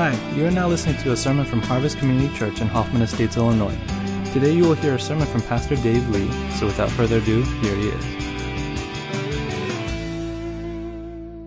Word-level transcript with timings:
Hi, 0.00 0.16
you 0.34 0.46
are 0.46 0.50
now 0.50 0.66
listening 0.66 0.96
to 1.02 1.12
a 1.12 1.14
sermon 1.14 1.44
from 1.44 1.60
Harvest 1.60 1.98
Community 1.98 2.34
Church 2.34 2.62
in 2.62 2.68
Hoffman 2.68 3.02
Estates, 3.02 3.36
Illinois. 3.36 3.76
Today 4.32 4.50
you 4.50 4.62
will 4.64 4.72
hear 4.72 4.94
a 4.94 4.98
sermon 4.98 5.26
from 5.26 5.42
Pastor 5.42 5.76
Dave 5.76 6.08
Lee, 6.08 6.32
so 6.52 6.64
without 6.64 6.88
further 6.92 7.18
ado, 7.18 7.42
here 7.60 7.76
he 7.76 7.88
is. 7.88 8.04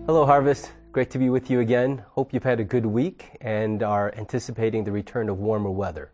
Hello, 0.06 0.24
Harvest. 0.24 0.70
Great 0.92 1.10
to 1.10 1.18
be 1.18 1.30
with 1.30 1.50
you 1.50 1.58
again. 1.58 2.04
Hope 2.10 2.32
you've 2.32 2.44
had 2.44 2.60
a 2.60 2.64
good 2.64 2.86
week 2.86 3.30
and 3.40 3.82
are 3.82 4.14
anticipating 4.16 4.84
the 4.84 4.92
return 4.92 5.28
of 5.28 5.40
warmer 5.40 5.72
weather. 5.72 6.12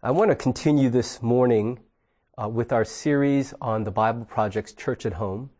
I 0.00 0.12
want 0.12 0.30
to 0.30 0.36
continue 0.36 0.90
this 0.90 1.20
morning 1.24 1.80
uh, 2.40 2.48
with 2.48 2.72
our 2.72 2.84
series 2.84 3.52
on 3.60 3.82
the 3.82 3.90
Bible 3.90 4.24
Project's 4.24 4.74
Church 4.74 5.04
at 5.04 5.14
Home. 5.14 5.50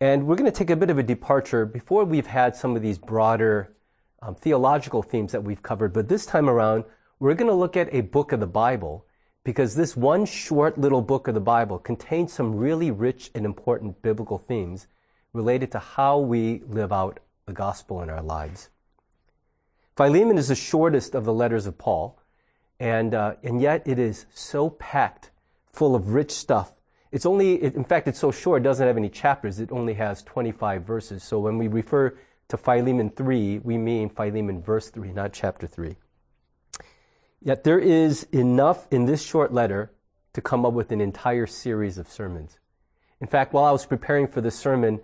And 0.00 0.28
we're 0.28 0.36
going 0.36 0.48
to 0.48 0.56
take 0.56 0.70
a 0.70 0.76
bit 0.76 0.88
of 0.88 0.98
a 0.98 1.02
departure 1.02 1.66
before 1.66 2.04
we've 2.04 2.28
had 2.28 2.54
some 2.54 2.76
of 2.76 2.82
these 2.82 2.98
broader 2.98 3.74
um, 4.22 4.36
theological 4.36 5.02
themes 5.02 5.32
that 5.32 5.44
we've 5.44 5.62
covered. 5.62 5.92
But 5.92 6.08
this 6.08 6.24
time 6.24 6.48
around, 6.48 6.84
we're 7.18 7.34
going 7.34 7.50
to 7.50 7.54
look 7.54 7.76
at 7.76 7.92
a 7.92 8.00
book 8.02 8.32
of 8.32 8.40
the 8.40 8.46
Bible 8.46 9.04
because 9.44 9.74
this 9.74 9.96
one 9.96 10.24
short 10.24 10.78
little 10.78 11.02
book 11.02 11.26
of 11.26 11.34
the 11.34 11.40
Bible 11.40 11.78
contains 11.78 12.32
some 12.32 12.54
really 12.54 12.90
rich 12.90 13.30
and 13.34 13.44
important 13.44 14.00
biblical 14.00 14.38
themes 14.38 14.86
related 15.32 15.72
to 15.72 15.78
how 15.78 16.18
we 16.18 16.62
live 16.66 16.92
out 16.92 17.18
the 17.46 17.52
gospel 17.52 18.00
in 18.02 18.08
our 18.08 18.22
lives. 18.22 18.70
Philemon 19.96 20.38
is 20.38 20.48
the 20.48 20.54
shortest 20.54 21.14
of 21.14 21.24
the 21.24 21.32
letters 21.32 21.66
of 21.66 21.76
Paul, 21.76 22.18
and, 22.78 23.14
uh, 23.14 23.34
and 23.42 23.60
yet 23.60 23.82
it 23.86 23.98
is 23.98 24.26
so 24.32 24.70
packed 24.70 25.30
full 25.72 25.94
of 25.94 26.14
rich 26.14 26.30
stuff. 26.30 26.72
It's 27.10 27.26
only, 27.26 27.62
in 27.62 27.84
fact, 27.84 28.08
it's 28.08 28.18
so 28.18 28.30
short, 28.30 28.62
it 28.62 28.64
doesn't 28.64 28.86
have 28.86 28.96
any 28.96 29.10
chapters. 29.10 29.60
It 29.60 29.70
only 29.70 29.94
has 29.94 30.22
25 30.22 30.82
verses. 30.82 31.22
So 31.22 31.40
when 31.40 31.58
we 31.58 31.68
refer 31.68 32.16
to 32.52 32.58
Philemon 32.58 33.08
3, 33.08 33.60
we 33.60 33.78
mean 33.78 34.10
Philemon 34.10 34.60
verse 34.60 34.90
3, 34.90 35.10
not 35.14 35.32
chapter 35.32 35.66
3. 35.66 35.96
Yet 37.40 37.64
there 37.64 37.78
is 37.78 38.24
enough 38.24 38.86
in 38.90 39.06
this 39.06 39.22
short 39.22 39.54
letter 39.54 39.90
to 40.34 40.42
come 40.42 40.66
up 40.66 40.74
with 40.74 40.92
an 40.92 41.00
entire 41.00 41.46
series 41.46 41.96
of 41.96 42.08
sermons. 42.08 42.60
In 43.22 43.26
fact, 43.26 43.54
while 43.54 43.64
I 43.64 43.70
was 43.72 43.86
preparing 43.86 44.28
for 44.28 44.42
this 44.42 44.54
sermon, 44.54 45.00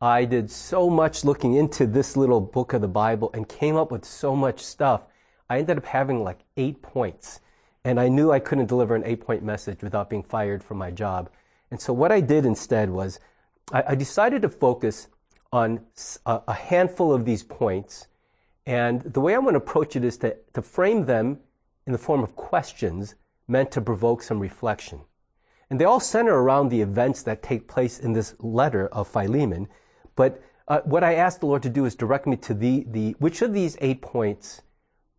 I 0.00 0.24
did 0.24 0.48
so 0.48 0.88
much 0.88 1.24
looking 1.24 1.54
into 1.54 1.88
this 1.88 2.16
little 2.16 2.40
book 2.40 2.72
of 2.72 2.80
the 2.80 2.86
Bible 2.86 3.32
and 3.34 3.48
came 3.48 3.74
up 3.74 3.90
with 3.90 4.04
so 4.04 4.36
much 4.36 4.60
stuff. 4.60 5.02
I 5.50 5.58
ended 5.58 5.78
up 5.78 5.86
having 5.86 6.22
like 6.22 6.38
eight 6.56 6.82
points. 6.82 7.40
And 7.84 7.98
I 7.98 8.06
knew 8.10 8.30
I 8.30 8.38
couldn't 8.38 8.66
deliver 8.66 8.94
an 8.94 9.02
eight 9.04 9.22
point 9.26 9.42
message 9.42 9.82
without 9.82 10.08
being 10.08 10.22
fired 10.22 10.62
from 10.62 10.78
my 10.78 10.92
job. 10.92 11.30
And 11.68 11.80
so 11.80 11.92
what 11.92 12.12
I 12.12 12.20
did 12.20 12.46
instead 12.46 12.90
was 12.90 13.18
I, 13.72 13.82
I 13.88 13.94
decided 13.96 14.42
to 14.42 14.48
focus 14.48 15.08
on 15.52 15.80
a 16.24 16.54
handful 16.54 17.12
of 17.12 17.24
these 17.24 17.42
points. 17.42 18.08
And 18.64 19.02
the 19.02 19.20
way 19.20 19.34
I'm 19.34 19.42
going 19.42 19.54
to 19.54 19.58
approach 19.58 19.96
it 19.96 20.04
is 20.04 20.16
to, 20.18 20.36
to 20.54 20.62
frame 20.62 21.04
them 21.06 21.40
in 21.86 21.92
the 21.92 21.98
form 21.98 22.22
of 22.22 22.36
questions 22.36 23.16
meant 23.46 23.70
to 23.72 23.80
provoke 23.80 24.22
some 24.22 24.40
reflection. 24.40 25.00
And 25.68 25.80
they 25.80 25.84
all 25.84 26.00
center 26.00 26.34
around 26.34 26.68
the 26.68 26.80
events 26.80 27.22
that 27.24 27.42
take 27.42 27.68
place 27.68 27.98
in 27.98 28.12
this 28.12 28.34
letter 28.38 28.88
of 28.88 29.08
Philemon. 29.08 29.68
But 30.16 30.42
uh, 30.68 30.80
what 30.84 31.04
I 31.04 31.14
asked 31.14 31.40
the 31.40 31.46
Lord 31.46 31.62
to 31.64 31.70
do 31.70 31.84
is 31.84 31.94
direct 31.94 32.26
me 32.26 32.36
to 32.36 32.54
the, 32.54 32.86
the 32.88 33.16
which 33.18 33.42
of 33.42 33.52
these 33.52 33.76
eight 33.80 34.00
points 34.00 34.62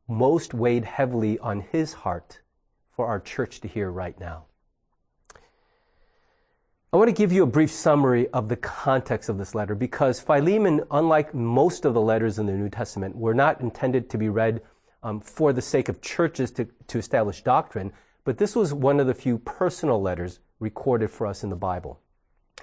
most 0.07 0.53
weighed 0.53 0.85
heavily 0.85 1.37
on 1.39 1.61
his 1.61 1.93
heart 1.93 2.41
for 2.89 3.07
our 3.07 3.19
church 3.19 3.61
to 3.61 3.67
hear 3.67 3.91
right 3.91 4.19
now. 4.19 4.45
I 6.94 6.97
want 6.97 7.08
to 7.08 7.11
give 7.11 7.31
you 7.31 7.41
a 7.41 7.47
brief 7.47 7.72
summary 7.72 8.27
of 8.33 8.49
the 8.49 8.55
context 8.55 9.27
of 9.27 9.39
this 9.39 9.55
letter 9.55 9.73
because 9.73 10.19
Philemon, 10.19 10.83
unlike 10.91 11.33
most 11.33 11.85
of 11.85 11.95
the 11.95 12.02
letters 12.02 12.38
in 12.38 12.45
the 12.45 12.52
New 12.52 12.69
Testament, 12.69 13.16
were 13.16 13.33
not 13.33 13.61
intended 13.61 14.11
to 14.11 14.17
be 14.19 14.29
read 14.29 14.62
um, 15.01 15.19
for 15.19 15.53
the 15.53 15.62
sake 15.62 15.90
of 15.90 16.01
churches 16.01 16.51
to, 16.51 16.67
to 16.85 17.00
establish 17.00 17.41
doctrine, 17.41 17.91
but 18.25 18.38
this 18.38 18.56
was 18.56 18.75
one 18.75 19.00
of 19.00 19.07
the 19.07 19.16
few 19.16 19.40
personal 19.40 20.00
letters 20.00 20.38
recorded 20.59 21.09
for 21.09 21.25
us 21.25 21.44
in 21.44 21.50
the 21.50 21.56
Bible. 21.56 22.00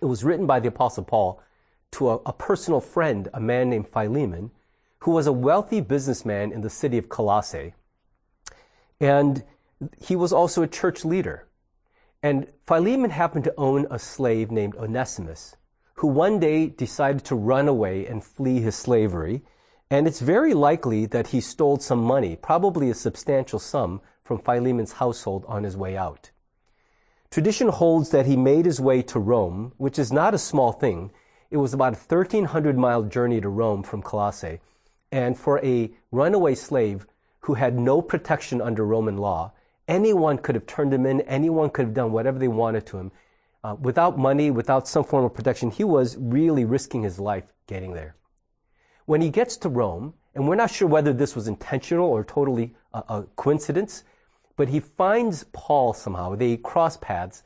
It 0.00 0.04
was 0.04 0.22
written 0.22 0.46
by 0.46 0.60
the 0.60 0.68
Apostle 0.68 1.02
Paul 1.02 1.42
to 1.90 2.10
a, 2.10 2.16
a 2.24 2.32
personal 2.32 2.80
friend, 2.80 3.28
a 3.34 3.40
man 3.40 3.68
named 3.68 3.88
Philemon, 3.88 4.52
who 5.00 5.10
was 5.10 5.26
a 5.26 5.32
wealthy 5.32 5.80
businessman 5.80 6.52
in 6.52 6.60
the 6.60 6.70
city 6.70 6.98
of 6.98 7.08
Colossae. 7.08 7.74
And 9.00 9.42
he 10.00 10.14
was 10.14 10.32
also 10.32 10.62
a 10.62 10.68
church 10.68 11.04
leader. 11.04 11.48
And 12.22 12.48
Philemon 12.66 13.10
happened 13.10 13.44
to 13.44 13.54
own 13.56 13.86
a 13.90 13.98
slave 13.98 14.50
named 14.50 14.76
Onesimus, 14.76 15.56
who 15.94 16.06
one 16.06 16.38
day 16.38 16.66
decided 16.66 17.24
to 17.24 17.34
run 17.34 17.66
away 17.66 18.06
and 18.06 18.22
flee 18.22 18.60
his 18.60 18.76
slavery. 18.76 19.42
And 19.90 20.06
it's 20.06 20.20
very 20.20 20.52
likely 20.52 21.06
that 21.06 21.28
he 21.28 21.40
stole 21.40 21.78
some 21.78 22.02
money, 22.02 22.36
probably 22.36 22.90
a 22.90 22.94
substantial 22.94 23.58
sum, 23.58 24.00
from 24.22 24.38
Philemon's 24.38 24.92
household 24.92 25.44
on 25.48 25.64
his 25.64 25.76
way 25.76 25.96
out. 25.96 26.30
Tradition 27.30 27.68
holds 27.68 28.10
that 28.10 28.26
he 28.26 28.36
made 28.36 28.66
his 28.66 28.80
way 28.80 29.02
to 29.02 29.18
Rome, 29.18 29.72
which 29.76 29.98
is 29.98 30.12
not 30.12 30.34
a 30.34 30.38
small 30.38 30.72
thing. 30.72 31.10
It 31.50 31.56
was 31.56 31.72
about 31.72 31.94
a 31.94 31.96
1300 31.96 32.76
mile 32.76 33.02
journey 33.04 33.40
to 33.40 33.48
Rome 33.48 33.82
from 33.82 34.02
Colossae. 34.02 34.60
And 35.10 35.38
for 35.38 35.64
a 35.64 35.90
runaway 36.12 36.54
slave 36.54 37.06
who 37.40 37.54
had 37.54 37.78
no 37.78 38.02
protection 38.02 38.60
under 38.60 38.84
Roman 38.84 39.16
law, 39.16 39.52
anyone 39.90 40.38
could 40.38 40.54
have 40.54 40.66
turned 40.66 40.94
him 40.94 41.04
in, 41.04 41.20
anyone 41.22 41.68
could 41.68 41.84
have 41.84 41.94
done 41.94 42.12
whatever 42.12 42.38
they 42.38 42.48
wanted 42.48 42.86
to 42.86 42.96
him. 42.96 43.12
Uh, 43.62 43.76
without 43.78 44.16
money, 44.16 44.50
without 44.50 44.88
some 44.88 45.04
form 45.04 45.24
of 45.24 45.34
protection, 45.34 45.70
he 45.70 45.84
was 45.84 46.16
really 46.16 46.64
risking 46.64 47.02
his 47.02 47.18
life 47.18 47.44
getting 47.66 47.92
there. 47.92 48.14
When 49.04 49.20
he 49.20 49.28
gets 49.28 49.56
to 49.58 49.68
Rome, 49.68 50.14
and 50.34 50.48
we're 50.48 50.54
not 50.54 50.70
sure 50.70 50.88
whether 50.88 51.12
this 51.12 51.34
was 51.34 51.48
intentional 51.48 52.06
or 52.06 52.24
totally 52.24 52.74
a, 52.94 52.98
a 53.08 53.26
coincidence, 53.36 54.04
but 54.56 54.68
he 54.68 54.78
finds 54.78 55.44
Paul 55.52 55.92
somehow. 55.92 56.36
They 56.36 56.56
cross 56.56 56.96
paths, 56.96 57.42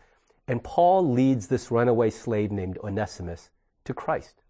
and 0.47 0.62
Paul 0.62 1.11
leads 1.11 1.47
this 1.47 1.71
runaway 1.71 2.11
slave 2.11 2.53
named 2.53 2.78
Onesimus 2.84 3.49
to 3.87 3.94
Christ. 3.94 4.44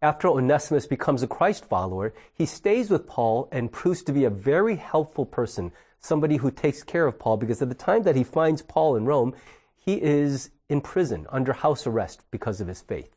After 0.00 0.28
Onesimus 0.28 0.86
becomes 0.86 1.24
a 1.24 1.26
Christ 1.26 1.64
follower, 1.64 2.14
he 2.32 2.46
stays 2.46 2.88
with 2.88 3.08
Paul 3.08 3.48
and 3.50 3.72
proves 3.72 4.02
to 4.04 4.12
be 4.12 4.24
a 4.24 4.30
very 4.30 4.76
helpful 4.76 5.26
person 5.26 5.72
somebody 5.98 6.36
who 6.36 6.52
takes 6.52 6.84
care 6.84 7.06
of 7.08 7.18
Paul 7.18 7.36
because 7.36 7.60
at 7.60 7.68
the 7.68 7.74
time 7.74 8.04
that 8.04 8.14
he 8.14 8.22
finds 8.22 8.62
Paul 8.62 8.94
in 8.94 9.06
Rome, 9.06 9.34
he 9.76 10.00
is 10.00 10.50
in 10.68 10.80
prison 10.82 11.26
under 11.30 11.52
house 11.52 11.84
arrest 11.84 12.24
because 12.30 12.60
of 12.60 12.68
his 12.68 12.80
faith. 12.80 13.10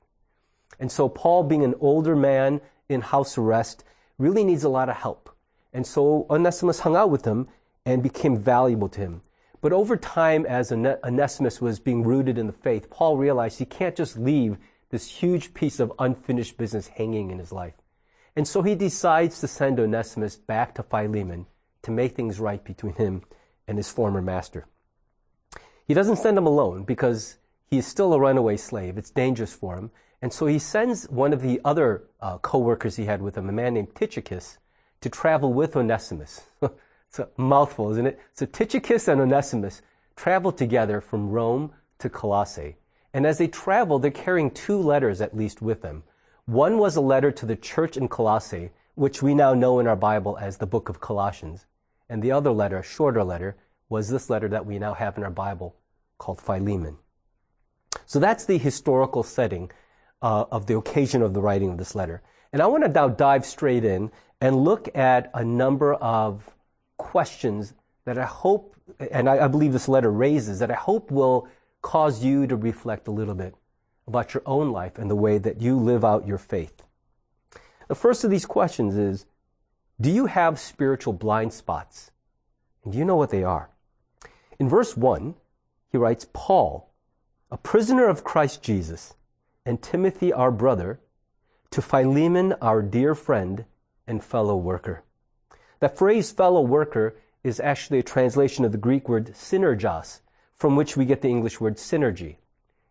And 0.80 0.91
so 0.91 1.08
Paul, 1.08 1.44
being 1.44 1.64
an 1.64 1.75
older 1.80 2.16
man 2.16 2.62
in 2.90 3.02
house 3.02 3.38
arrest, 3.38 3.84
really 4.18 4.44
needs 4.44 4.64
a 4.64 4.70
lot 4.70 4.90
of 4.90 4.96
help. 4.96 5.30
And 5.74 5.86
so 5.86 6.25
Onesimus 6.31 6.80
hung 6.80 6.96
out 6.96 7.12
with 7.12 7.25
him 7.25 7.47
and 7.86 8.02
became 8.02 8.38
valuable 8.38 8.90
to 8.90 9.00
him. 9.00 9.22
But 9.62 9.74
over 9.74 9.96
time, 9.96 10.47
as 10.47 10.72
Onesimus 10.72 11.62
was 11.62 11.80
being 11.80 12.02
rooted 12.03 12.40
in 12.40 12.47
the 12.47 12.53
faith, 12.53 12.90
Paul 12.90 13.18
realized 13.18 13.59
he 13.59 13.66
can't 13.66 13.96
just 13.96 14.18
leave 14.18 14.58
this 14.91 15.09
huge 15.09 15.53
piece 15.53 15.79
of 15.79 15.91
unfinished 15.97 16.57
business 16.57 16.88
hanging 16.88 17.31
in 17.31 17.40
his 17.40 17.52
life. 17.52 17.74
And 18.35 18.47
so 18.47 18.62
he 18.62 18.75
decides 18.75 19.40
to 19.40 19.47
send 19.47 19.79
Onesimus 19.79 20.35
back 20.35 20.75
to 20.75 20.84
Philemon 20.84 21.47
to 21.81 21.91
make 21.91 22.16
things 22.16 22.40
right 22.40 22.63
between 22.63 22.94
him 22.94 23.24
and 23.68 23.78
his 23.78 23.90
former 23.90 24.22
master. 24.22 24.68
He 25.88 25.94
doesn't 25.94 26.18
send 26.18 26.38
him 26.38 26.46
alone 26.46 26.84
because 26.84 27.38
he 27.66 27.78
is 27.78 27.88
still 27.88 28.13
a 28.13 28.19
runaway 28.19 28.57
slave. 28.57 28.97
It's 28.97 29.09
dangerous 29.09 29.53
for 29.53 29.78
him. 29.78 29.91
And 30.22 30.31
so 30.31 30.46
he 30.46 30.59
sends 30.59 31.09
one 31.09 31.34
of 31.34 31.41
the 31.41 31.59
other 31.66 32.03
uh, 32.22 32.38
co-workers 32.38 32.96
he 32.96 33.06
had 33.06 33.22
with 33.22 33.35
him, 33.35 33.50
a 33.50 33.52
man 33.52 33.73
named 33.73 33.96
Tychicus, 33.96 34.59
to 35.02 35.09
travel 35.09 35.52
with 35.52 35.75
Onesimus. 35.75 36.41
it's 36.62 37.19
a 37.19 37.29
mouthful, 37.38 37.91
isn't 37.91 38.06
it? 38.06 38.19
So 38.34 38.46
Tychicus 38.46 39.08
and 39.08 39.19
Onesimus 39.19 39.81
travel 40.16 40.52
together 40.52 41.02
from 41.02 41.29
Rome 41.29 41.72
to 42.00 42.09
Colossae. 42.09 42.78
And 43.14 43.26
as 43.26 43.38
they 43.38 43.47
travel, 43.47 44.00
they're 44.00 44.12
carrying 44.12 44.52
two 44.52 44.78
letters 44.78 45.22
at 45.22 45.35
least 45.35 45.62
with 45.62 45.82
them. 45.82 46.03
One 46.46 46.78
was 46.78 46.96
a 46.96 47.02
letter 47.02 47.32
to 47.32 47.46
the 47.46 47.56
church 47.56 47.97
in 47.97 48.08
Colossae, 48.08 48.72
which 48.96 49.22
we 49.22 49.34
now 49.34 49.53
know 49.53 49.80
in 49.80 49.88
our 49.88 49.96
Bible 49.96 50.38
as 50.40 50.58
the 50.58 50.66
book 50.66 50.90
of 50.90 51.00
Colossians. 51.00 51.66
And 52.09 52.22
the 52.22 52.32
other 52.32 52.52
letter, 52.52 52.78
a 52.78 52.84
shorter 52.84 53.24
letter, 53.24 53.56
was 53.90 54.09
this 54.09 54.30
letter 54.30 54.47
that 54.50 54.66
we 54.66 54.80
now 54.80 54.94
have 54.94 55.18
in 55.18 55.24
our 55.24 55.32
Bible 55.32 55.76
called 56.18 56.41
Philemon. 56.41 56.97
So 58.06 58.20
that's 58.20 58.46
the 58.46 58.58
historical 58.58 59.24
setting 59.24 59.72
uh, 60.22 60.46
of 60.52 60.68
the 60.68 60.78
occasion 60.78 61.22
of 61.22 61.34
the 61.34 61.41
writing 61.41 61.70
of 61.70 61.78
this 61.78 61.96
letter. 61.96 62.22
And 62.53 62.62
I 62.62 62.68
want 62.68 62.84
to 62.84 62.90
now 62.90 63.08
dive 63.08 63.46
straight 63.46 63.84
in 63.85 64.12
and 64.40 64.64
look 64.64 64.94
at 64.96 65.30
a 65.34 65.44
number 65.44 65.94
of 65.96 66.50
questions 66.97 67.74
that 68.06 68.18
I 68.18 68.26
hope, 68.26 68.76
and 69.12 69.30
I, 69.30 69.46
I 69.46 69.47
believe 69.47 69.74
this 69.74 69.88
letter 69.88 70.12
raises, 70.12 70.59
that 70.59 70.72
I 70.72 70.76
hope 70.76 71.12
will 71.12 71.47
cause 71.82 72.24
you 72.24 72.48
to 72.48 72.56
reflect 72.56 73.08
a 73.08 73.12
little 73.12 73.36
bit 73.36 73.56
about 74.08 74.34
your 74.34 74.44
own 74.46 74.72
life 74.72 74.98
and 74.98 75.10
the 75.10 75.16
way 75.16 75.38
that 75.38 75.62
you 75.62 75.78
live 75.78 76.04
out 76.04 76.28
your 76.28 76.38
faith. 76.38 76.84
The 77.88 77.96
first 77.96 78.24
of 78.24 78.30
these 78.30 78.46
questions 78.46 78.98
is 78.98 79.26
do 80.00 80.10
you 80.10 80.26
have 80.26 80.60
spiritual 80.60 81.14
blind 81.14 81.54
spots? 81.54 82.12
And 82.84 82.94
do 82.94 83.00
you 83.00 83.06
know 83.06 83.16
what 83.16 83.30
they 83.30 83.44
are? 83.44 83.70
In 84.58 84.68
verse 84.68 84.98
1, 84.98 85.36
he 85.90 85.98
writes, 85.98 86.26
Paul, 86.34 86.92
a 87.52 87.58
prisoner 87.58 88.08
of 88.08 88.24
Christ 88.24 88.64
Jesus, 88.64 89.16
and 89.66 89.82
Timothy, 89.82 90.34
our 90.34 90.52
brother, 90.52 91.00
to 91.72 91.82
Philemon, 91.82 92.54
our 92.62 92.82
dear 92.82 93.14
friend 93.14 93.66
and 94.08 94.24
fellow 94.24 94.56
worker. 94.56 95.04
That 95.80 95.98
phrase 95.98 96.32
fellow 96.32 96.62
worker 96.62 97.16
is 97.44 97.60
actually 97.60 98.00
a 98.00 98.04
translation 98.04 98.66
of 98.66 98.72
the 98.72 98.78
Greek 98.78 99.08
word 99.08 99.34
synergos, 99.34 100.22
from 100.61 100.75
which 100.75 100.96
we 100.96 101.05
get 101.05 101.23
the 101.23 101.28
English 101.28 101.59
word 101.59 101.75
synergy. 101.75 102.35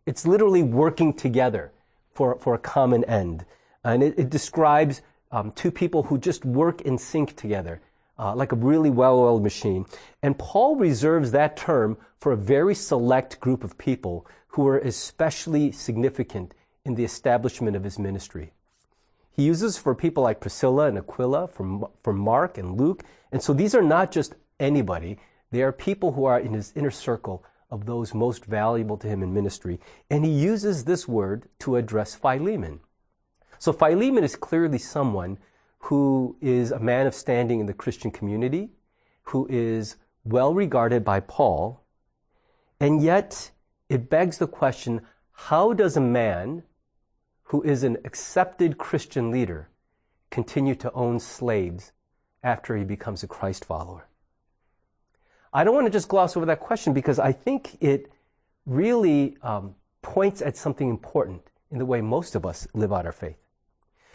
It's 0.05 0.27
literally 0.27 0.65
working 0.65 1.15
together 1.15 1.71
for, 2.13 2.37
for 2.41 2.53
a 2.53 2.59
common 2.59 3.05
end. 3.05 3.47
And 3.85 4.03
it, 4.03 4.19
it 4.19 4.29
describes 4.29 5.03
um, 5.31 5.53
two 5.53 5.71
people 5.71 6.03
who 6.03 6.19
just 6.19 6.45
work 6.45 6.81
in 6.81 6.99
sync 6.99 7.37
together, 7.37 7.81
uh, 8.19 8.35
like 8.35 8.51
a 8.51 8.57
really 8.57 8.91
well-oiled 8.91 9.45
machine. 9.45 9.87
And 10.21 10.37
Paul 10.37 10.75
reserves 10.75 11.31
that 11.31 11.57
term 11.57 11.97
for 12.19 12.33
a 12.33 12.37
very 12.37 12.75
select 12.75 13.39
group 13.39 13.63
of 13.63 13.79
people 13.79 14.27
who 14.49 14.67
are 14.67 14.79
especially 14.79 15.71
significant 15.71 16.55
in 16.85 16.97
the 16.97 17.05
establishment 17.05 17.77
of 17.77 17.85
his 17.85 18.01
ministry. 18.01 18.53
He 19.31 19.45
uses 19.45 19.79
for 19.79 19.95
people 19.95 20.25
like 20.25 20.41
Priscilla 20.41 20.89
and 20.89 20.99
Aquila, 20.99 21.47
for, 21.47 21.89
for 22.03 22.13
Mark 22.13 22.59
and 22.59 22.77
Luke. 22.77 23.05
And 23.31 23.41
so 23.41 23.53
these 23.53 23.77
are 23.77 23.89
not 23.97 24.11
just 24.11 24.35
anybody. 24.59 25.21
They 25.53 25.63
are 25.63 25.71
people 25.71 26.13
who 26.13 26.25
are 26.25 26.41
in 26.41 26.53
his 26.53 26.73
inner 26.75 26.91
circle 26.91 27.45
of 27.71 27.87
those 27.87 28.15
most 28.15 28.45
valuable 28.45 28.97
to 28.99 29.09
him 29.09 29.23
in 29.23 29.33
ministry. 29.33 29.79
And 30.11 30.25
he 30.25 30.31
uses 30.31 30.85
this 30.85 31.07
word 31.07 31.49
to 31.61 31.77
address 31.77 32.15
Philemon. 32.15 32.81
So 33.59 33.73
Philemon 33.73 34.25
is 34.25 34.37
clearly 34.37 34.79
someone 34.79 35.39
who 35.85 36.37
is 36.41 36.73
a 36.73 36.79
man 36.79 37.07
of 37.07 37.15
standing 37.15 37.61
in 37.61 37.67
the 37.67 37.75
Christian 37.75 38.11
community, 38.11 38.71
who 39.25 39.47
is 39.49 39.97
well 40.25 40.53
regarded 40.53 41.05
by 41.05 41.21
Paul, 41.21 41.83
and 42.79 43.03
yet 43.03 43.51
it 43.89 44.11
begs 44.11 44.39
the 44.39 44.47
question, 44.47 45.03
how 45.33 45.73
does 45.73 45.97
a 45.97 46.01
man 46.01 46.65
who 47.45 47.63
is 47.63 47.83
an 47.83 47.97
accepted 48.05 48.79
Christian 48.79 49.31
leader 49.31 49.69
continue 50.31 50.75
to 50.77 50.93
own 50.93 51.19
slaves 51.19 51.93
after 52.43 52.77
he 52.77 52.85
becomes 52.85 53.23
a 53.23 53.27
Christ 53.27 53.65
follower? 53.65 54.07
I 55.53 55.65
don't 55.65 55.75
want 55.75 55.87
to 55.87 55.93
just 55.93 56.09
gloss 56.09 56.37
over 56.37 56.47
that 56.47 56.61
question 56.61 56.93
because 56.93 57.19
I 57.19 57.33
think 57.33 57.77
it 57.81 58.11
really 58.67 59.37
um, 59.43 59.75
points 60.03 60.43
at 60.43 60.57
something 60.57 60.89
important 60.89 61.43
in 61.71 61.79
the 61.79 61.87
way 61.87 62.01
most 62.01 62.35
of 62.35 62.47
us 62.47 62.67
live 62.75 62.93
out 62.93 63.07
our 63.07 63.13
faith. 63.13 63.37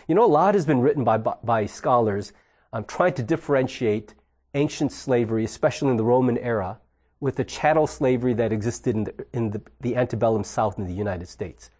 You 0.07 0.15
know, 0.15 0.23
a 0.23 0.27
lot 0.27 0.53
has 0.53 0.65
been 0.65 0.81
written 0.81 1.03
by, 1.03 1.17
by 1.17 1.65
scholars 1.65 2.31
um, 2.71 2.85
trying 2.85 3.13
to 3.13 3.23
differentiate 3.23 4.13
ancient 4.53 4.91
slavery, 4.91 5.43
especially 5.43 5.89
in 5.91 5.97
the 5.97 6.03
Roman 6.03 6.37
era, 6.37 6.79
with 7.19 7.35
the 7.37 7.43
chattel 7.43 7.87
slavery 7.87 8.33
that 8.33 8.51
existed 8.51 8.95
in 8.95 9.03
the, 9.05 9.25
in 9.33 9.49
the, 9.51 9.61
the 9.81 9.95
antebellum 9.95 10.43
South 10.43 10.77
in 10.77 10.85
the 10.85 10.93
United 10.93 11.27
States. 11.27 11.71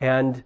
And 0.00 0.44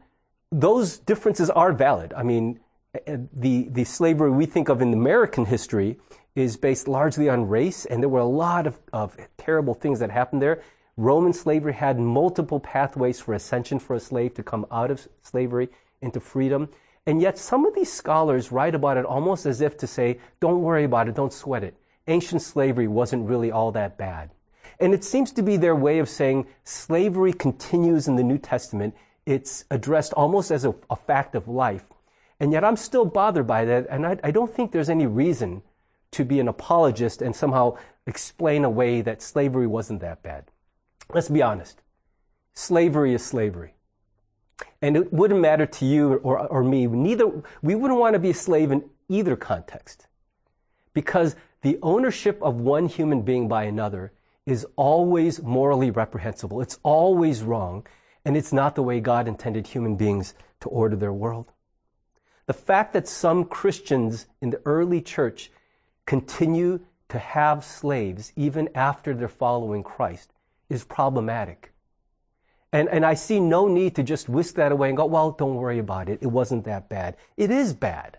those 0.50 0.98
differences 0.98 1.50
are 1.50 1.72
valid. 1.72 2.12
I 2.14 2.22
mean, 2.22 2.60
eh, 3.06 3.16
the, 3.32 3.68
the 3.70 3.84
slavery 3.84 4.30
we 4.30 4.46
think 4.46 4.68
of 4.68 4.80
in 4.80 4.92
American 4.92 5.46
history 5.46 5.98
is 6.34 6.56
based 6.56 6.88
largely 6.88 7.28
on 7.28 7.48
race, 7.48 7.84
and 7.84 8.02
there 8.02 8.08
were 8.08 8.20
a 8.20 8.24
lot 8.24 8.66
of, 8.66 8.78
of 8.92 9.16
terrible 9.36 9.74
things 9.74 9.98
that 10.00 10.10
happened 10.10 10.40
there. 10.40 10.62
Roman 10.96 11.32
slavery 11.32 11.72
had 11.72 11.98
multiple 11.98 12.60
pathways 12.60 13.20
for 13.20 13.34
ascension 13.34 13.78
for 13.78 13.94
a 13.94 14.00
slave 14.00 14.34
to 14.34 14.42
come 14.42 14.66
out 14.70 14.90
of 14.90 15.08
slavery 15.22 15.68
into 16.00 16.20
freedom. 16.20 16.68
And 17.06 17.20
yet, 17.20 17.38
some 17.38 17.66
of 17.66 17.74
these 17.74 17.92
scholars 17.92 18.52
write 18.52 18.74
about 18.74 18.96
it 18.96 19.04
almost 19.04 19.46
as 19.46 19.60
if 19.60 19.76
to 19.78 19.86
say, 19.86 20.18
don't 20.40 20.62
worry 20.62 20.84
about 20.84 21.08
it, 21.08 21.14
don't 21.14 21.32
sweat 21.32 21.64
it. 21.64 21.74
Ancient 22.06 22.42
slavery 22.42 22.88
wasn't 22.88 23.28
really 23.28 23.50
all 23.50 23.72
that 23.72 23.98
bad. 23.98 24.30
And 24.80 24.94
it 24.94 25.04
seems 25.04 25.32
to 25.32 25.42
be 25.42 25.56
their 25.56 25.76
way 25.76 25.98
of 25.98 26.08
saying 26.08 26.46
slavery 26.64 27.32
continues 27.32 28.08
in 28.08 28.16
the 28.16 28.22
New 28.22 28.38
Testament. 28.38 28.94
It's 29.26 29.64
addressed 29.70 30.12
almost 30.14 30.50
as 30.50 30.64
a, 30.64 30.74
a 30.90 30.96
fact 30.96 31.34
of 31.34 31.48
life. 31.48 31.84
And 32.40 32.52
yet, 32.52 32.64
I'm 32.64 32.76
still 32.76 33.04
bothered 33.04 33.46
by 33.46 33.64
that, 33.64 33.86
and 33.88 34.06
I, 34.06 34.18
I 34.24 34.30
don't 34.30 34.52
think 34.52 34.72
there's 34.72 34.90
any 34.90 35.06
reason 35.06 35.62
to 36.12 36.24
be 36.24 36.40
an 36.40 36.48
apologist 36.48 37.20
and 37.20 37.34
somehow 37.34 37.76
explain 38.06 38.64
away 38.64 39.00
that 39.02 39.22
slavery 39.22 39.66
wasn't 39.66 40.00
that 40.00 40.22
bad. 40.22 40.44
Let's 41.12 41.28
be 41.28 41.42
honest. 41.42 41.82
Slavery 42.54 43.14
is 43.14 43.24
slavery. 43.24 43.74
And 44.80 44.96
it 44.96 45.12
wouldn't 45.12 45.40
matter 45.40 45.66
to 45.66 45.84
you 45.84 46.14
or, 46.14 46.38
or 46.38 46.62
me. 46.62 46.86
Neither, 46.86 47.42
we 47.62 47.74
wouldn't 47.74 47.98
want 47.98 48.14
to 48.14 48.18
be 48.18 48.30
a 48.30 48.34
slave 48.34 48.70
in 48.70 48.88
either 49.08 49.36
context. 49.36 50.06
Because 50.94 51.34
the 51.62 51.78
ownership 51.82 52.38
of 52.42 52.60
one 52.60 52.86
human 52.86 53.22
being 53.22 53.48
by 53.48 53.64
another 53.64 54.12
is 54.44 54.66
always 54.76 55.42
morally 55.42 55.90
reprehensible. 55.90 56.60
It's 56.60 56.78
always 56.82 57.42
wrong. 57.42 57.86
And 58.24 58.36
it's 58.36 58.52
not 58.52 58.74
the 58.74 58.82
way 58.82 59.00
God 59.00 59.26
intended 59.26 59.68
human 59.68 59.96
beings 59.96 60.34
to 60.60 60.68
order 60.68 60.96
their 60.96 61.12
world. 61.12 61.52
The 62.46 62.52
fact 62.52 62.92
that 62.92 63.08
some 63.08 63.44
Christians 63.44 64.26
in 64.40 64.50
the 64.50 64.60
early 64.64 65.00
church 65.00 65.50
continue 66.12 66.78
to 67.08 67.18
have 67.18 67.64
slaves 67.64 68.34
even 68.36 68.68
after 68.74 69.14
they're 69.14 69.28
following 69.28 69.82
Christ 69.82 70.34
is 70.68 70.84
problematic. 70.84 71.72
And, 72.70 72.86
and 72.90 73.02
I 73.02 73.14
see 73.14 73.40
no 73.40 73.66
need 73.66 73.94
to 73.94 74.02
just 74.02 74.28
whisk 74.28 74.56
that 74.56 74.72
away 74.72 74.88
and 74.88 74.96
go, 74.98 75.06
well, 75.06 75.30
don't 75.30 75.54
worry 75.54 75.78
about 75.78 76.10
it. 76.10 76.18
It 76.20 76.26
wasn't 76.26 76.64
that 76.64 76.90
bad. 76.90 77.16
It 77.38 77.50
is 77.50 77.72
bad. 77.72 78.18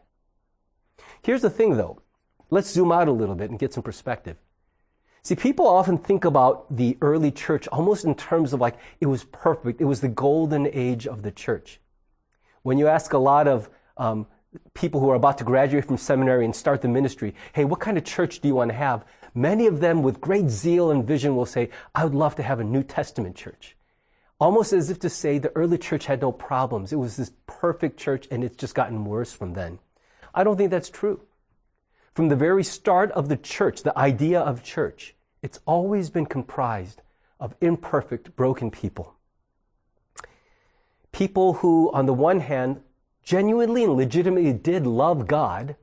Here's 1.22 1.44
the 1.44 1.52
thing 1.52 1.78
though. 1.78 2.02
Let's 2.50 2.72
zoom 2.72 2.92
out 2.92 3.08
a 3.08 3.12
little 3.12 3.36
bit 3.36 3.52
and 3.52 3.60
get 3.60 3.74
some 3.74 3.84
perspective. 3.84 4.38
See, 5.22 5.36
people 5.36 5.68
often 5.68 6.00
think 6.00 6.26
about 6.26 6.76
the 6.76 6.98
early 7.00 7.30
church 7.30 7.68
almost 7.68 8.06
in 8.06 8.16
terms 8.16 8.54
of 8.54 8.60
like 8.60 8.80
it 9.02 9.06
was 9.06 9.24
perfect. 9.26 9.82
It 9.82 9.86
was 9.86 10.02
the 10.02 10.08
golden 10.08 10.68
age 10.74 11.06
of 11.06 11.22
the 11.22 11.32
church. 11.32 11.80
When 12.64 12.80
you 12.80 12.88
ask 12.88 13.14
a 13.14 13.20
lot 13.20 13.48
of 13.48 13.70
um, 13.98 14.26
people 14.74 15.00
who 15.00 15.10
are 15.10 15.16
about 15.16 15.38
to 15.40 15.44
graduate 15.44 15.86
from 15.86 15.98
seminary 15.98 16.46
and 16.46 16.56
start 16.56 16.82
the 16.82 16.88
ministry, 16.88 17.36
hey, 17.54 17.66
what 17.66 17.80
kind 17.80 17.98
of 17.98 18.04
church 18.04 18.40
do 18.40 18.48
you 18.48 18.56
want 18.56 18.72
to 18.72 18.76
have? 18.76 19.06
Many 19.36 19.68
of 19.68 19.80
them 19.80 20.04
with 20.04 20.22
great 20.22 20.50
zeal 20.50 20.92
and 20.92 21.06
vision 21.06 21.36
will 21.36 21.46
say, 21.46 21.70
I 21.96 22.04
would 22.04 22.14
love 22.14 22.36
to 22.36 22.44
have 22.44 22.60
a 22.60 22.64
New 22.64 22.84
Testament 22.84 23.36
church. 23.36 23.76
Almost 24.40 24.74
as 24.74 24.90
if 24.90 25.00
to 25.00 25.10
say 25.10 25.38
the 25.38 25.56
early 25.56 25.78
church 25.78 26.06
had 26.06 26.22
no 26.22 26.32
problems. 26.32 26.92
It 26.92 26.98
was 26.98 27.18
this 27.18 27.32
perfect 27.48 27.98
church 27.98 28.28
and 28.30 28.44
it's 28.44 28.58
just 28.58 28.76
gotten 28.76 29.06
worse 29.06 29.32
from 29.32 29.54
then. 29.54 29.80
I 30.36 30.44
don't 30.44 30.58
think 30.58 30.72
that's 30.72 30.90
true. 30.90 31.22
From 32.14 32.30
the 32.30 32.36
very 32.36 32.64
start 32.64 33.12
of 33.12 33.30
the 33.30 33.38
church, 33.38 33.84
the 33.84 33.98
idea 33.98 34.40
of 34.40 34.64
church, 34.64 35.16
it's 35.42 35.60
always 35.66 36.10
been 36.10 36.26
comprised 36.26 37.02
of 37.40 37.56
imperfect, 37.60 38.36
broken 38.36 38.70
people. 38.70 39.16
People 41.12 41.54
who, 41.54 41.92
on 41.92 42.06
the 42.06 42.14
one 42.14 42.40
hand, 42.40 42.82
genuinely 43.24 43.84
and 43.84 43.94
legitimately 43.94 44.54
did 44.54 44.86
love 44.86 45.28
God, 45.28 45.76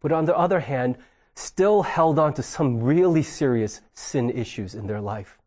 but 0.00 0.12
on 0.12 0.24
the 0.24 0.36
other 0.36 0.60
hand, 0.60 0.96
still 1.34 1.82
held 1.82 2.18
on 2.18 2.34
to 2.34 2.42
some 2.42 2.82
really 2.82 3.22
serious 3.22 3.80
sin 3.92 4.30
issues 4.30 4.74
in 4.74 4.86
their 4.86 5.00
life. 5.00 5.38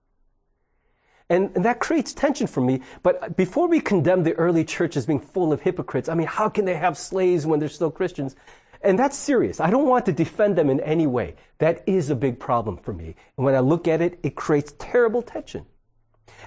And, 1.30 1.52
and, 1.56 1.64
that 1.64 1.80
creates 1.80 2.14
tension 2.14 2.46
for 2.46 2.60
me. 2.60 2.82
But 3.04 3.38
before 3.38 3.68
we 3.68 3.80
condemn 3.80 4.24
the 4.24 4.34
early 4.34 4.66
church 4.66 4.98
as 4.98 5.06
being 5.06 5.22
full 5.22 5.54
of 5.54 5.62
hypocrites, 5.62 6.10
I 6.10 6.14
mean, 6.14 6.28
how 6.28 6.50
can 6.50 6.66
they 6.66 6.76
have 6.76 6.98
slaves 6.98 7.46
when 7.46 7.60
they're 7.60 7.70
still 7.70 7.92
Christians? 7.92 8.36
And 8.82 9.00
that's 9.00 9.18
serious. 9.18 9.62
I 9.62 9.70
don't 9.70 9.88
want 9.88 10.06
to 10.08 10.12
defend 10.12 10.58
them 10.58 10.70
in 10.70 10.82
any 10.82 11.08
way. 11.08 11.36
That 11.60 11.84
is 11.88 12.10
a 12.10 12.16
big 12.16 12.38
problem 12.40 12.78
for 12.78 12.94
me. 12.94 13.16
And 13.38 13.46
when 13.46 13.56
I 13.56 13.60
look 13.60 13.88
at 13.88 14.02
it, 14.02 14.20
it 14.24 14.36
creates 14.36 14.74
terrible 14.78 15.22
tension. 15.22 15.66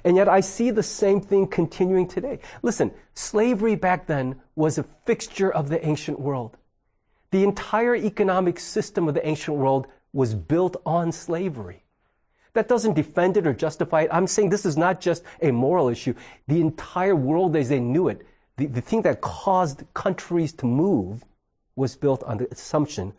And 0.03 0.17
yet 0.17 0.29
I 0.29 0.41
see 0.41 0.71
the 0.71 0.83
same 0.83 1.21
thing 1.21 1.47
continuing 1.47 2.09
today. 2.09 2.41
Listen, 2.63 2.91
slavery 3.15 3.77
back 3.77 4.07
then 4.07 4.41
was 4.57 4.79
a 4.79 4.85
fixture 5.05 5.53
of 5.53 5.69
the 5.69 5.85
ancient 5.87 6.19
world. 6.19 6.57
The 7.31 7.45
entire 7.45 7.95
economic 7.95 8.59
system 8.59 9.09
of 9.09 9.15
the 9.15 9.27
ancient 9.27 9.57
world 9.57 9.87
was 10.13 10.35
built 10.35 10.77
on 10.85 11.13
slavery. 11.13 11.85
That 12.55 12.69
doesn't 12.69 12.95
defend 12.95 13.37
it 13.37 13.47
or 13.47 13.53
justify 13.53 14.03
it. 14.03 14.11
I'm 14.13 14.29
saying 14.29 14.51
this 14.51 14.65
is 14.65 14.77
not 14.77 15.01
just 15.01 15.25
a 15.43 15.51
moral 15.51 15.89
issue. 15.89 16.15
The 16.47 16.61
entire 16.61 17.17
world 17.17 17.57
as 17.57 17.69
they 17.69 17.81
knew 17.81 18.09
it, 18.09 18.25
the, 18.57 18.67
the 18.67 18.81
thing 18.81 19.03
that 19.03 19.21
caused 19.21 19.83
countries 19.93 20.53
to 20.55 20.67
move 20.67 21.25
was 21.75 21.97
built 21.97 22.23
on 22.23 22.39
the 22.39 22.49
assumption 22.53 23.13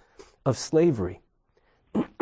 of 0.45 0.57
slavery. 0.57 1.19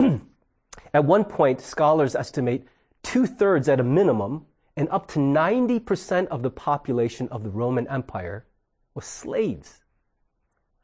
At 0.93 1.05
one 1.05 1.25
point, 1.25 1.61
scholars 1.61 2.15
estimate 2.15 2.67
two 3.03 3.25
thirds 3.25 3.69
at 3.69 3.79
a 3.79 3.83
minimum 3.83 4.45
and 4.75 4.89
up 4.89 5.07
to 5.09 5.19
90% 5.19 6.27
of 6.27 6.41
the 6.41 6.49
population 6.49 7.27
of 7.29 7.43
the 7.43 7.49
Roman 7.49 7.87
Empire 7.87 8.45
was 8.95 9.05
slaves. 9.05 9.83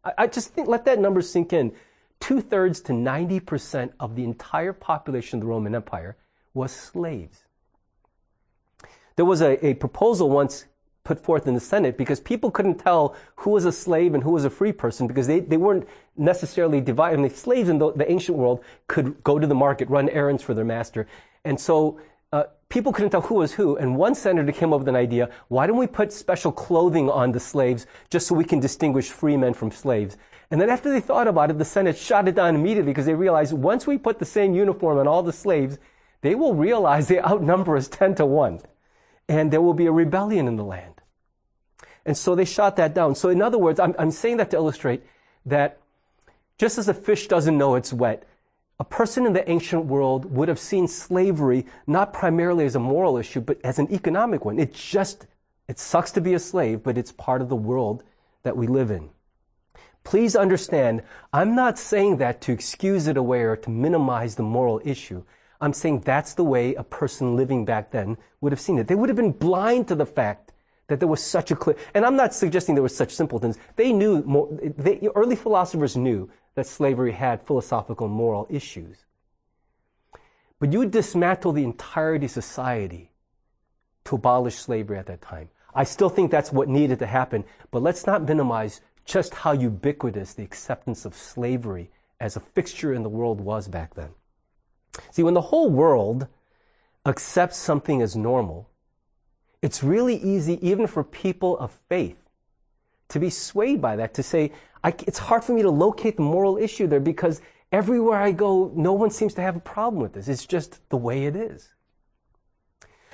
I, 0.04 0.14
I 0.20 0.28
just 0.28 0.54
think, 0.54 0.68
let 0.68 0.86
that 0.86 1.00
number 1.00 1.22
sink 1.22 1.54
in. 1.54 1.74
Two 2.20 2.42
thirds 2.42 2.82
to 2.82 2.94
90% 2.94 3.94
of 4.00 4.16
the 4.16 4.24
entire 4.24 4.74
population 4.74 5.40
of 5.40 5.42
the 5.42 5.48
Roman 5.48 5.74
Empire 5.74 6.18
was 6.54 6.72
slaves. 6.72 7.46
There 9.16 9.26
was 9.26 9.42
a, 9.42 9.66
a 9.66 9.74
proposal 9.74 10.30
once 10.30 10.66
put 11.04 11.20
forth 11.20 11.48
in 11.48 11.56
the 11.56 11.60
Senate 11.60 11.98
because 11.98 12.20
people 12.20 12.52
couldn't 12.52 12.76
tell 12.76 13.16
who 13.38 13.50
was 13.50 13.66
a 13.66 13.72
slave 13.72 14.14
and 14.14 14.24
who 14.24 14.32
was 14.32 14.46
a 14.46 14.50
free 14.50 14.72
person 14.72 15.08
because 15.08 15.28
they, 15.28 15.40
they 15.40 15.58
weren't 15.58 15.88
necessarily 16.16 16.82
divided. 16.82 17.18
I 17.18 17.22
mean, 17.24 17.32
slaves 17.32 17.68
in 17.68 17.80
the, 17.80 17.92
the 17.94 18.10
ancient 18.12 18.38
world 18.38 18.64
could 18.88 19.24
go 19.24 19.40
to 19.40 19.48
the 19.48 19.56
market, 19.56 19.90
run 19.90 20.08
errands 20.10 20.44
for 20.44 20.54
their 20.54 20.66
master. 20.66 21.08
And 21.46 21.60
so 21.60 22.00
uh, 22.32 22.44
people 22.70 22.94
couldn't 22.94 23.12
tell 23.12 23.22
who 23.22 23.36
was 23.36 23.54
who. 23.54 23.76
And 23.78 23.98
one 23.98 24.16
senator 24.16 24.52
came 24.52 24.74
up 24.74 24.80
with 24.80 24.88
an 24.88 24.96
idea 24.96 25.30
why 25.48 25.68
don't 25.68 25.78
we 25.78 25.88
put 25.88 26.14
special 26.14 26.52
clothing 26.52 27.10
on 27.10 27.32
the 27.32 27.40
slaves 27.40 27.86
just 28.10 28.28
so 28.28 28.36
we 28.36 28.46
can 28.46 28.60
distinguish 28.60 29.10
free 29.10 29.38
men 29.38 29.54
from 29.54 29.72
slaves? 29.72 30.18
And 30.52 30.60
then 30.60 30.70
after 30.70 30.90
they 30.92 31.00
thought 31.00 31.28
about 31.28 31.52
it, 31.52 31.58
the 31.58 31.66
Senate 31.66 31.98
shot 31.98 32.28
it 32.28 32.36
down 32.36 32.56
immediately 32.56 32.92
because 32.92 33.06
they 33.06 33.14
realized 33.14 33.54
once 33.54 33.86
we 33.86 33.98
put 33.98 34.20
the 34.20 34.26
same 34.26 34.56
uniform 34.56 34.98
on 34.98 35.08
all 35.08 35.22
the 35.22 35.34
slaves, 35.34 35.78
they 36.22 36.36
will 36.36 36.56
realize 36.56 37.08
they 37.08 37.20
outnumber 37.20 37.78
us 37.78 37.88
10 37.88 38.16
to 38.16 38.26
1. 38.26 38.60
And 39.28 39.52
there 39.52 39.62
will 39.62 39.76
be 39.76 39.86
a 39.86 39.92
rebellion 39.92 40.48
in 40.48 40.56
the 40.56 40.64
land. 40.64 40.96
And 42.06 42.18
so 42.18 42.34
they 42.34 42.46
shot 42.46 42.76
that 42.78 42.96
down. 42.96 43.14
So 43.14 43.30
in 43.30 43.42
other 43.42 43.58
words, 43.58 43.80
I'm, 43.80 43.94
I'm 44.00 44.12
saying 44.12 44.38
that 44.38 44.50
to 44.52 44.58
illustrate 44.58 45.04
that 45.46 45.80
just 46.58 46.78
as 46.78 46.88
a 46.88 46.94
fish 46.94 47.28
doesn't 47.28 47.58
know 47.58 47.76
it's 47.76 47.94
wet, 47.94 48.24
a 48.80 48.86
person 48.86 49.26
in 49.26 49.34
the 49.34 49.50
ancient 49.50 49.86
world 49.86 50.26
would 50.26 50.48
have 50.48 50.60
seen 50.60 50.88
slavery 50.88 51.66
not 51.86 52.14
primarily 52.14 52.66
as 52.66 52.76
a 52.76 52.80
moral 52.80 53.18
issue, 53.18 53.42
but 53.42 53.60
as 53.64 53.78
an 53.78 53.92
economic 53.94 54.46
one. 54.46 54.58
It 54.58 54.74
just, 54.74 55.28
it 55.68 55.78
sucks 55.78 56.12
to 56.12 56.22
be 56.22 56.34
a 56.34 56.40
slave, 56.40 56.82
but 56.84 56.98
it's 56.98 57.12
part 57.12 57.42
of 57.42 57.50
the 57.50 57.56
world 57.56 58.04
that 58.44 58.56
we 58.56 58.68
live 58.68 58.90
in. 58.90 59.10
Please 60.06 60.36
understand, 60.36 61.04
I'm 61.34 61.56
not 61.56 61.78
saying 61.78 62.18
that 62.18 62.40
to 62.42 62.54
excuse 62.54 63.08
it 63.08 63.18
away 63.18 63.42
or 63.42 63.58
to 63.58 63.70
minimize 63.70 64.36
the 64.36 64.44
moral 64.44 64.82
issue. 64.86 65.24
I'm 65.60 65.74
saying 65.74 66.02
that's 66.02 66.34
the 66.36 66.46
way 66.46 66.74
a 66.76 66.84
person 66.84 67.36
living 67.36 67.66
back 67.66 67.92
then 67.92 68.18
would 68.40 68.54
have 68.54 68.62
seen 68.62 68.80
it. 68.80 68.88
They 68.88 68.96
would 68.96 69.10
have 69.10 69.18
been 69.18 69.34
blind 69.34 69.90
to 69.90 69.96
the 69.96 70.06
fact 70.06 70.54
that 70.88 71.00
there 71.00 71.08
was 71.08 71.22
such 71.22 71.52
a 71.52 71.56
clear, 71.56 71.76
and 71.94 72.06
I'm 72.06 72.16
not 72.16 72.34
suggesting 72.34 72.76
there 72.76 72.82
were 72.82 72.90
such 72.90 73.14
simpletons. 73.14 73.58
They 73.76 73.92
knew, 73.92 74.24
more, 74.24 74.48
they, 74.52 75.08
early 75.16 75.36
philosophers 75.36 75.98
knew 75.98 76.30
that 76.60 76.68
slavery 76.68 77.14
had 77.14 77.48
philosophical 77.48 78.10
moral 78.10 78.46
issues. 78.50 79.06
But 80.60 80.74
you 80.74 80.86
dismantle 80.86 81.54
the 81.54 81.64
entirety 81.64 82.26
of 82.26 82.32
society 82.32 83.12
to 84.04 84.16
abolish 84.16 84.58
slavery 84.58 84.98
at 84.98 85.06
that 85.06 85.22
time. 85.22 85.50
I 85.74 85.86
still 85.86 86.10
think 86.10 86.32
that's 86.32 86.52
what 86.52 86.68
needed 86.68 87.00
to 87.00 87.06
happen, 87.06 87.46
but 87.72 87.82
let's 87.82 88.06
not 88.06 88.28
minimize 88.28 88.82
just 89.06 89.34
how 89.34 89.54
ubiquitous 89.54 90.34
the 90.34 90.44
acceptance 90.44 91.06
of 91.06 91.16
slavery 91.16 91.92
as 92.20 92.36
a 92.36 92.42
fixture 92.42 92.94
in 92.94 93.04
the 93.04 93.10
world 93.10 93.40
was 93.40 93.70
back 93.70 93.96
then. 93.96 94.10
See, 95.12 95.24
when 95.24 95.36
the 95.36 95.50
whole 95.50 95.70
world 95.70 96.28
accepts 97.06 97.56
something 97.56 98.02
as 98.02 98.18
normal, 98.18 98.70
it's 99.62 99.82
really 99.82 100.18
easy, 100.18 100.60
even 100.68 100.88
for 100.88 101.06
people 101.06 101.58
of 101.58 101.72
faith, 101.88 102.29
to 103.10 103.20
be 103.20 103.30
swayed 103.30 103.82
by 103.82 103.96
that, 103.98 104.14
to 104.16 104.24
say, 104.24 104.52
it's 104.84 105.18
hard 105.18 105.44
for 105.44 105.54
me 105.54 105.62
to 105.62 105.70
locate 105.70 106.16
the 106.16 106.24
moral 106.24 106.58
issue 106.58 106.88
there 106.88 107.00
because 107.00 107.42
everywhere 107.72 108.20
I 108.20 108.32
go, 108.32 108.72
no 108.76 108.94
one 108.94 109.10
seems 109.10 109.34
to 109.36 109.42
have 109.42 109.56
a 109.56 109.60
problem 109.60 110.02
with 110.02 110.14
this. 110.14 110.28
It's 110.28 110.46
just 110.46 110.88
the 110.90 110.98
way 110.98 111.26
it 111.26 111.36
is. 111.36 111.70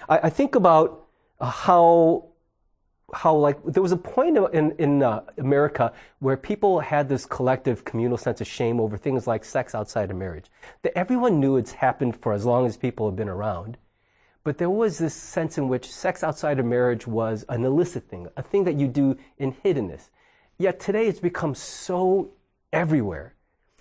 I, 0.07 0.19
I 0.23 0.29
think 0.29 0.55
about 0.55 1.07
uh, 1.39 1.49
how 1.49 2.29
how 3.13 3.35
like 3.35 3.63
there 3.63 3.83
was 3.83 3.91
a 3.91 3.97
point 3.97 4.37
in 4.53 4.71
in 4.77 5.03
uh, 5.03 5.23
America 5.37 5.93
where 6.19 6.35
people 6.35 6.79
had 6.79 7.07
this 7.07 7.25
collective 7.25 7.85
communal 7.85 8.17
sense 8.17 8.41
of 8.41 8.47
shame 8.47 8.79
over 8.79 8.97
things 8.97 9.27
like 9.27 9.45
sex 9.45 9.75
outside 9.75 10.11
of 10.11 10.17
marriage. 10.17 10.45
That 10.83 10.97
everyone 10.97 11.39
knew 11.39 11.57
it's 11.57 11.73
happened 11.73 12.15
for 12.21 12.33
as 12.33 12.45
long 12.45 12.65
as 12.65 12.77
people 12.77 13.07
have 13.07 13.15
been 13.15 13.29
around, 13.29 13.77
but 14.45 14.59
there 14.59 14.69
was 14.69 14.99
this 14.99 15.15
sense 15.15 15.57
in 15.57 15.67
which 15.67 15.91
sex 15.91 16.23
outside 16.23 16.59
of 16.59 16.65
marriage 16.67 17.07
was 17.07 17.43
an 17.49 17.65
illicit 17.65 18.07
thing, 18.07 18.27
a 18.37 18.43
thing 18.43 18.63
that 18.63 18.75
you 18.75 18.87
do 18.87 19.17
in 19.39 19.51
hiddenness. 19.51 20.11
Yet 20.59 20.79
today 20.79 21.07
it's 21.07 21.19
become 21.19 21.55
so 21.55 22.29
everywhere. 22.71 23.33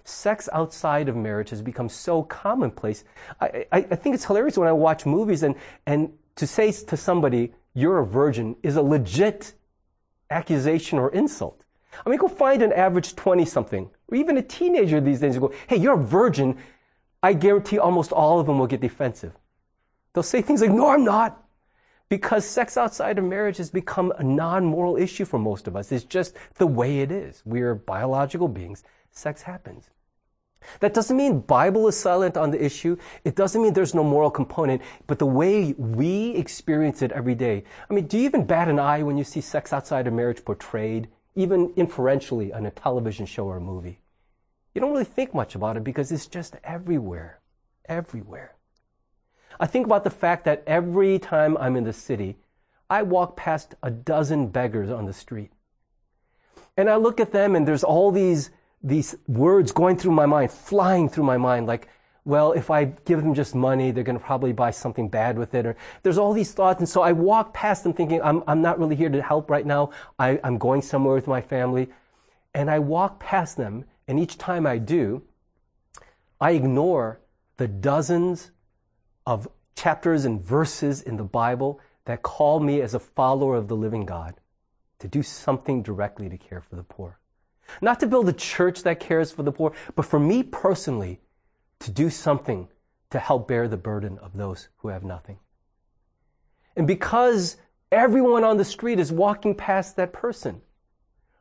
Sex 0.04 0.48
outside 0.54 1.10
of 1.10 1.16
marriage 1.16 1.50
has 1.50 1.60
become 1.60 1.90
so 1.90 2.22
commonplace. 2.22 3.04
I, 3.42 3.66
I, 3.70 3.78
I 3.78 3.96
think 3.96 4.14
it's 4.14 4.24
hilarious 4.24 4.56
when 4.56 4.66
I 4.66 4.72
watch 4.72 5.04
movies 5.04 5.42
and, 5.42 5.54
and 5.84 6.14
to 6.36 6.46
say 6.46 6.72
to 6.72 6.96
somebody, 6.96 7.52
you're 7.74 7.98
a 7.98 8.06
virgin 8.06 8.56
is 8.62 8.76
a 8.76 8.82
legit 8.82 9.52
accusation 10.30 10.98
or 10.98 11.10
insult. 11.10 11.62
I 12.06 12.08
mean, 12.08 12.18
go 12.18 12.26
find 12.26 12.62
an 12.62 12.72
average 12.72 13.16
20 13.16 13.44
something 13.44 13.90
or 14.08 14.16
even 14.16 14.38
a 14.38 14.42
teenager 14.42 14.98
these 14.98 15.20
days 15.20 15.36
and 15.36 15.42
go, 15.42 15.52
hey, 15.66 15.76
you're 15.76 16.00
a 16.00 16.02
virgin. 16.02 16.56
I 17.22 17.34
guarantee 17.34 17.78
almost 17.78 18.12
all 18.12 18.40
of 18.40 18.46
them 18.46 18.58
will 18.58 18.66
get 18.66 18.80
defensive. 18.80 19.34
They'll 20.14 20.22
say 20.22 20.40
things 20.40 20.60
like, 20.60 20.70
no, 20.70 20.88
I'm 20.90 21.04
not. 21.04 21.42
Because 22.08 22.44
sex 22.44 22.76
outside 22.76 23.18
of 23.18 23.24
marriage 23.24 23.56
has 23.56 23.70
become 23.70 24.12
a 24.18 24.22
non 24.22 24.64
moral 24.64 24.96
issue 24.96 25.24
for 25.24 25.38
most 25.38 25.66
of 25.66 25.74
us. 25.74 25.90
It's 25.90 26.04
just 26.04 26.34
the 26.54 26.66
way 26.66 27.00
it 27.00 27.10
is. 27.10 27.42
We 27.44 27.62
are 27.62 27.74
biological 27.74 28.48
beings. 28.48 28.84
Sex 29.10 29.42
happens. 29.42 29.90
That 30.80 30.94
doesn't 30.94 31.16
mean 31.16 31.40
Bible 31.40 31.88
is 31.88 31.96
silent 31.96 32.36
on 32.36 32.50
the 32.50 32.64
issue. 32.64 32.96
It 33.24 33.36
doesn't 33.36 33.60
mean 33.60 33.72
there's 33.72 33.94
no 33.94 34.04
moral 34.04 34.30
component, 34.30 34.82
but 35.06 35.18
the 35.18 35.26
way 35.26 35.72
we 35.74 36.30
experience 36.36 37.02
it 37.02 37.12
every 37.12 37.34
day. 37.34 37.64
I 37.88 37.92
mean, 37.92 38.06
do 38.06 38.18
you 38.18 38.24
even 38.24 38.46
bat 38.46 38.68
an 38.68 38.78
eye 38.78 39.02
when 39.02 39.18
you 39.18 39.24
see 39.24 39.40
sex 39.40 39.72
outside 39.72 40.06
of 40.06 40.14
marriage 40.14 40.44
portrayed, 40.44 41.08
even 41.34 41.72
inferentially 41.76 42.52
on 42.52 42.66
a 42.66 42.70
television 42.70 43.26
show 43.26 43.46
or 43.46 43.58
a 43.58 43.60
movie? 43.60 44.00
You 44.74 44.80
don't 44.80 44.92
really 44.92 45.04
think 45.04 45.34
much 45.34 45.54
about 45.54 45.76
it 45.76 45.84
because 45.84 46.10
it's 46.10 46.26
just 46.26 46.56
everywhere. 46.64 47.40
Everywhere. 47.86 48.53
I 49.60 49.66
think 49.66 49.86
about 49.86 50.04
the 50.04 50.10
fact 50.10 50.44
that 50.44 50.62
every 50.66 51.18
time 51.18 51.56
I'm 51.58 51.76
in 51.76 51.84
the 51.84 51.92
city, 51.92 52.36
I 52.90 53.02
walk 53.02 53.36
past 53.36 53.74
a 53.82 53.90
dozen 53.90 54.48
beggars 54.48 54.90
on 54.90 55.06
the 55.06 55.12
street. 55.12 55.50
And 56.76 56.90
I 56.90 56.96
look 56.96 57.20
at 57.20 57.32
them 57.32 57.54
and 57.54 57.66
there's 57.66 57.84
all 57.84 58.10
these 58.10 58.50
these 58.84 59.16
words 59.26 59.72
going 59.72 59.96
through 59.96 60.12
my 60.12 60.26
mind, 60.26 60.50
flying 60.50 61.08
through 61.08 61.24
my 61.24 61.38
mind, 61.38 61.66
like, 61.66 61.88
well, 62.26 62.52
if 62.52 62.70
I 62.70 62.84
give 62.84 63.22
them 63.22 63.34
just 63.34 63.54
money, 63.54 63.90
they're 63.90 64.04
going 64.04 64.18
to 64.18 64.24
probably 64.24 64.52
buy 64.52 64.70
something 64.70 65.08
bad 65.08 65.38
with 65.38 65.54
it. 65.54 65.66
Or 65.66 65.76
there's 66.02 66.18
all 66.18 66.32
these 66.32 66.52
thoughts. 66.52 66.80
And 66.80 66.88
so 66.88 67.02
I 67.02 67.12
walk 67.12 67.52
past 67.52 67.82
them 67.82 67.92
thinking, 67.92 68.20
I'm, 68.22 68.42
I'm 68.46 68.62
not 68.62 68.78
really 68.78 68.96
here 68.96 69.08
to 69.08 69.22
help 69.22 69.50
right 69.50 69.64
now. 69.64 69.90
I, 70.18 70.38
I'm 70.44 70.58
going 70.58 70.82
somewhere 70.82 71.14
with 71.14 71.26
my 71.26 71.40
family. 71.40 71.88
And 72.54 72.70
I 72.70 72.78
walk 72.78 73.20
past 73.20 73.56
them. 73.56 73.84
And 74.06 74.18
each 74.18 74.38
time 74.38 74.66
I 74.66 74.78
do, 74.78 75.22
I 76.40 76.52
ignore 76.52 77.20
the 77.56 77.68
dozens 77.68 78.50
of 79.26 79.48
chapters 79.74 80.24
and 80.24 80.40
verses 80.40 81.02
in 81.02 81.16
the 81.16 81.24
Bible 81.24 81.80
that 82.04 82.22
call 82.22 82.60
me 82.60 82.80
as 82.80 82.94
a 82.94 83.00
follower 83.00 83.56
of 83.56 83.68
the 83.68 83.76
living 83.76 84.04
God 84.04 84.34
to 84.98 85.08
do 85.08 85.22
something 85.22 85.82
directly 85.82 86.28
to 86.28 86.38
care 86.38 86.60
for 86.60 86.76
the 86.76 86.82
poor. 86.82 87.18
Not 87.80 88.00
to 88.00 88.06
build 88.06 88.28
a 88.28 88.32
church 88.32 88.82
that 88.82 89.00
cares 89.00 89.32
for 89.32 89.42
the 89.42 89.52
poor, 89.52 89.72
but 89.94 90.04
for 90.04 90.20
me 90.20 90.42
personally, 90.42 91.20
to 91.80 91.90
do 91.90 92.10
something 92.10 92.68
to 93.10 93.18
help 93.18 93.48
bear 93.48 93.68
the 93.68 93.76
burden 93.76 94.18
of 94.18 94.36
those 94.36 94.68
who 94.78 94.88
have 94.88 95.04
nothing. 95.04 95.38
And 96.76 96.86
because 96.86 97.56
everyone 97.92 98.44
on 98.44 98.56
the 98.56 98.64
street 98.64 98.98
is 98.98 99.12
walking 99.12 99.54
past 99.54 99.96
that 99.96 100.12
person, 100.12 100.62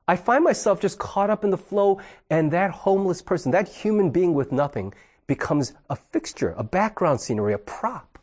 I 0.07 0.15
find 0.15 0.43
myself 0.43 0.81
just 0.81 0.99
caught 0.99 1.29
up 1.29 1.43
in 1.43 1.49
the 1.49 1.57
flow, 1.57 2.01
and 2.29 2.51
that 2.51 2.71
homeless 2.71 3.21
person, 3.21 3.51
that 3.51 3.69
human 3.69 4.09
being 4.09 4.33
with 4.33 4.51
nothing, 4.51 4.93
becomes 5.27 5.74
a 5.89 5.96
fixture, 5.96 6.53
a 6.58 6.63
background 6.63 7.22
scenery, 7.22 7.53
a 7.53 7.58
prop. 7.58 8.20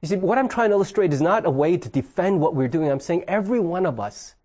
You 0.00 0.08
see, 0.08 0.16
what 0.16 0.38
I'm 0.38 0.48
trying 0.48 0.70
to 0.70 0.74
illustrate 0.74 1.12
is 1.12 1.20
not 1.20 1.44
a 1.44 1.50
way 1.50 1.76
to 1.76 1.88
defend 1.88 2.40
what 2.40 2.54
we're 2.54 2.68
doing. 2.68 2.90
I'm 2.90 3.00
saying 3.00 3.24
every 3.26 3.60
one 3.60 3.84
of 3.84 3.98
us 3.98 4.36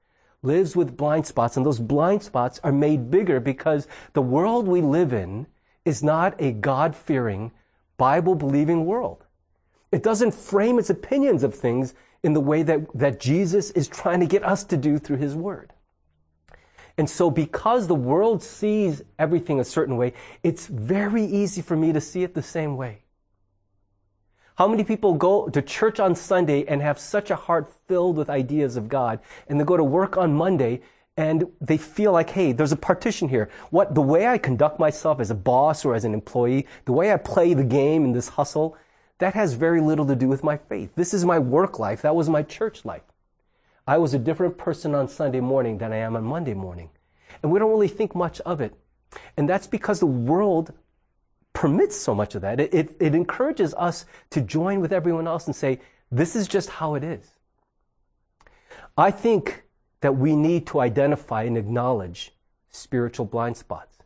lives 0.42 0.76
with 0.76 0.98
blind 0.98 1.26
spots, 1.26 1.56
and 1.56 1.66
those 1.66 1.80
blind 1.80 2.24
spots 2.24 2.60
are 2.64 2.72
made 2.72 3.12
bigger 3.12 3.40
because 3.40 3.88
the 4.14 4.22
world 4.22 4.68
we 4.68 4.82
live 4.82 5.14
in 5.14 5.48
is 5.86 6.04
not 6.04 6.36
a 6.40 6.52
God 6.52 6.96
fearing, 6.96 7.52
Bible 7.98 8.36
believing 8.36 8.86
world. 8.86 9.26
It 9.92 10.04
doesn't 10.04 10.34
frame 10.34 10.80
its 10.80 10.90
opinions 10.90 11.44
of 11.44 11.54
things 11.54 11.94
in 12.24 12.34
the 12.34 12.42
way 12.42 12.64
that, 12.64 12.88
that 12.96 13.20
Jesus 13.20 13.70
is 13.72 13.88
trying 13.88 14.20
to 14.22 14.26
get 14.26 14.44
us 14.44 14.64
to 14.66 14.78
do 14.78 14.98
through 14.98 15.18
his 15.18 15.36
word. 15.36 15.74
And 16.98 17.10
so, 17.10 17.32
because 17.32 17.88
the 17.88 17.96
world 17.96 18.44
sees 18.44 19.02
everything 19.18 19.60
a 19.60 19.64
certain 19.64 19.98
way, 19.98 20.14
it's 20.44 20.68
very 20.68 21.24
easy 21.26 21.62
for 21.62 21.76
me 21.76 21.92
to 21.92 22.00
see 22.00 22.24
it 22.24 22.36
the 22.36 22.44
same 22.44 22.78
way. 22.78 23.00
How 24.56 24.68
many 24.68 24.84
people 24.84 25.16
go 25.16 25.50
to 25.50 25.62
church 25.64 26.00
on 26.00 26.14
Sunday 26.14 26.64
and 26.66 26.82
have 26.82 27.00
such 27.00 27.32
a 27.32 27.36
heart 27.36 27.74
filled 27.88 28.18
with 28.18 28.30
ideas 28.30 28.78
of 28.78 28.88
God, 28.88 29.20
and 29.48 29.60
they 29.60 29.64
go 29.64 29.78
to 29.78 29.84
work 29.84 30.18
on 30.18 30.34
Monday 30.34 30.82
and 31.18 31.46
they 31.62 31.78
feel 31.78 32.12
like, 32.12 32.32
hey, 32.32 32.52
there's 32.52 32.72
a 32.72 32.78
partition 32.78 33.30
here. 33.30 33.50
What 33.70 33.94
the 33.94 34.02
way 34.02 34.28
I 34.28 34.38
conduct 34.38 34.80
myself 34.80 35.20
as 35.20 35.30
a 35.30 35.36
boss 35.36 35.86
or 35.86 35.94
as 35.94 36.06
an 36.06 36.14
employee, 36.14 36.68
the 36.86 36.92
way 36.92 37.14
I 37.14 37.18
play 37.18 37.54
the 37.54 37.64
game 37.64 38.04
in 38.04 38.14
this 38.14 38.30
hustle, 38.30 38.76
that 39.20 39.36
has 39.36 39.54
very 39.54 39.80
little 39.80 40.08
to 40.08 40.16
do 40.16 40.28
with 40.28 40.44
my 40.44 40.58
faith. 40.58 40.92
This 40.96 41.14
is 41.14 41.24
my 41.24 41.38
work 41.38 41.78
life. 41.78 42.02
That 42.02 42.16
was 42.16 42.30
my 42.30 42.42
church 42.42 42.84
life. 42.84 43.04
I 43.86 43.98
was 43.98 44.14
a 44.14 44.20
different 44.20 44.58
person 44.58 44.96
on 44.96 45.08
Sunday 45.08 45.42
morning 45.42 45.78
than 45.78 45.92
I 45.92 45.98
am 45.98 46.16
on 46.16 46.24
Monday 46.24 46.54
morning. 46.54 46.90
And 47.42 47.52
we 47.52 47.60
don't 47.60 47.72
really 47.72 47.88
think 47.88 48.16
much 48.16 48.40
of 48.42 48.62
it. 48.62 48.74
And 49.38 49.48
that's 49.50 49.68
because 49.68 50.00
the 50.00 50.06
world 50.06 50.74
permits 51.54 51.96
so 51.96 52.16
much 52.16 52.36
of 52.36 52.42
that. 52.42 52.60
It, 52.60 52.74
it, 52.74 52.96
it, 53.00 53.16
encourages 53.16 53.74
us 53.76 54.06
to 54.32 54.42
join 54.42 54.80
with 54.80 54.92
everyone 54.92 55.28
else 55.28 55.46
and 55.46 55.56
say, 55.56 55.80
this 56.12 56.36
is 56.36 56.48
just 56.48 56.70
how 56.70 56.96
it 56.96 57.04
is. 57.04 57.30
I 58.98 59.12
think 59.12 59.64
that 60.02 60.18
we 60.18 60.36
need 60.36 60.68
to 60.68 60.80
identify 60.80 61.44
and 61.44 61.58
acknowledge 61.58 62.32
spiritual 62.70 63.26
blind 63.26 63.58
spots. 63.58 63.98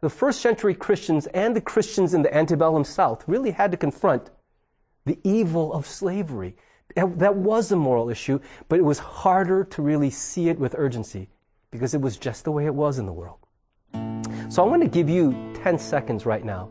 The 0.00 0.10
first 0.10 0.40
century 0.40 0.74
Christians 0.74 1.26
and 1.28 1.56
the 1.56 1.60
Christians 1.60 2.14
in 2.14 2.22
the 2.22 2.34
antebellum 2.34 2.84
South 2.84 3.24
really 3.26 3.50
had 3.50 3.70
to 3.72 3.76
confront 3.76 4.30
the 5.04 5.18
evil 5.24 5.72
of 5.72 5.86
slavery. 5.86 6.56
That 6.94 7.36
was 7.36 7.70
a 7.70 7.76
moral 7.76 8.10
issue, 8.10 8.40
but 8.68 8.78
it 8.78 8.82
was 8.82 8.98
harder 8.98 9.64
to 9.64 9.82
really 9.82 10.10
see 10.10 10.48
it 10.48 10.58
with 10.58 10.74
urgency 10.76 11.28
because 11.70 11.94
it 11.94 12.00
was 12.00 12.16
just 12.16 12.44
the 12.44 12.50
way 12.50 12.66
it 12.66 12.74
was 12.74 12.98
in 12.98 13.06
the 13.06 13.12
world. 13.12 13.38
So 14.48 14.64
I 14.64 14.66
want 14.66 14.82
to 14.82 14.88
give 14.88 15.08
you 15.08 15.52
10 15.62 15.78
seconds 15.78 16.24
right 16.26 16.44
now 16.44 16.70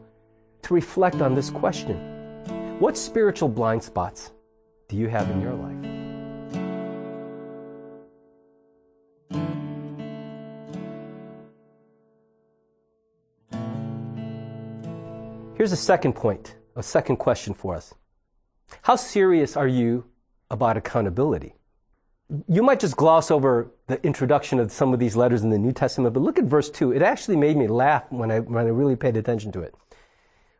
to 0.63 0.73
reflect 0.73 1.21
on 1.21 1.35
this 1.35 1.49
question. 1.49 1.97
What 2.79 2.97
spiritual 2.97 3.49
blind 3.49 3.83
spots 3.83 4.31
do 4.89 4.97
you 4.97 5.07
have 5.07 5.29
in 5.29 5.41
your 5.41 5.53
life? 5.53 5.77
Here's 15.55 15.71
a 15.71 15.77
second 15.77 16.13
point, 16.13 16.55
a 16.75 16.83
second 16.83 17.17
question 17.17 17.53
for 17.53 17.75
us. 17.75 17.93
How 18.83 18.95
serious 18.95 19.57
are 19.57 19.67
you 19.67 20.05
about 20.49 20.77
accountability? 20.77 21.55
You 22.47 22.63
might 22.63 22.79
just 22.79 22.97
gloss 22.97 23.31
over 23.31 23.71
the 23.87 24.01
introduction 24.05 24.59
of 24.59 24.71
some 24.71 24.93
of 24.93 24.99
these 24.99 25.15
letters 25.15 25.43
in 25.43 25.49
the 25.49 25.57
New 25.57 25.71
Testament, 25.71 26.13
but 26.13 26.21
look 26.21 26.37
at 26.39 26.45
verse 26.45 26.69
2. 26.69 26.91
It 26.91 27.01
actually 27.01 27.37
made 27.37 27.55
me 27.55 27.67
laugh 27.67 28.03
when 28.09 28.31
I, 28.31 28.39
when 28.39 28.65
I 28.65 28.69
really 28.69 28.95
paid 28.95 29.15
attention 29.15 29.51
to 29.53 29.61
it. 29.61 29.73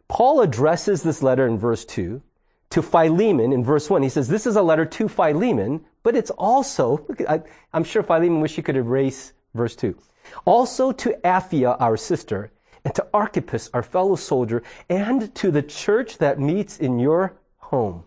Paul 0.08 0.42
addresses 0.42 1.04
this 1.04 1.22
letter 1.22 1.46
in 1.48 1.58
verse 1.58 1.84
2 1.84 2.22
to 2.70 2.82
Philemon 2.82 3.52
in 3.52 3.64
verse 3.64 3.90
1. 3.90 4.04
He 4.04 4.10
says, 4.10 4.28
This 4.28 4.48
is 4.48 4.56
a 4.56 4.62
letter 4.62 4.86
to 4.86 5.08
Philemon, 5.08 5.86
but 6.04 6.16
it's 6.16 6.32
also, 6.32 7.06
look, 7.08 7.22
I, 7.30 7.42
I'm 7.74 7.84
sure 7.84 8.04
Philemon 8.04 8.40
wish 8.40 8.56
he 8.56 8.62
could 8.62 8.78
erase 8.78 9.34
verse 9.54 9.76
2. 9.76 9.98
Also 10.46 10.92
to 10.92 11.18
Apphia, 11.24 11.76
our 11.80 11.98
sister, 11.98 12.52
and 12.86 12.96
to 12.96 13.06
Archippus, 13.14 13.70
our 13.74 13.84
fellow 13.84 14.16
soldier, 14.16 14.64
and 14.90 15.34
to 15.36 15.52
the 15.52 15.62
church 15.62 16.18
that 16.20 16.40
meets 16.40 16.78
in 16.78 17.00
your 17.00 17.38
home. 17.68 18.04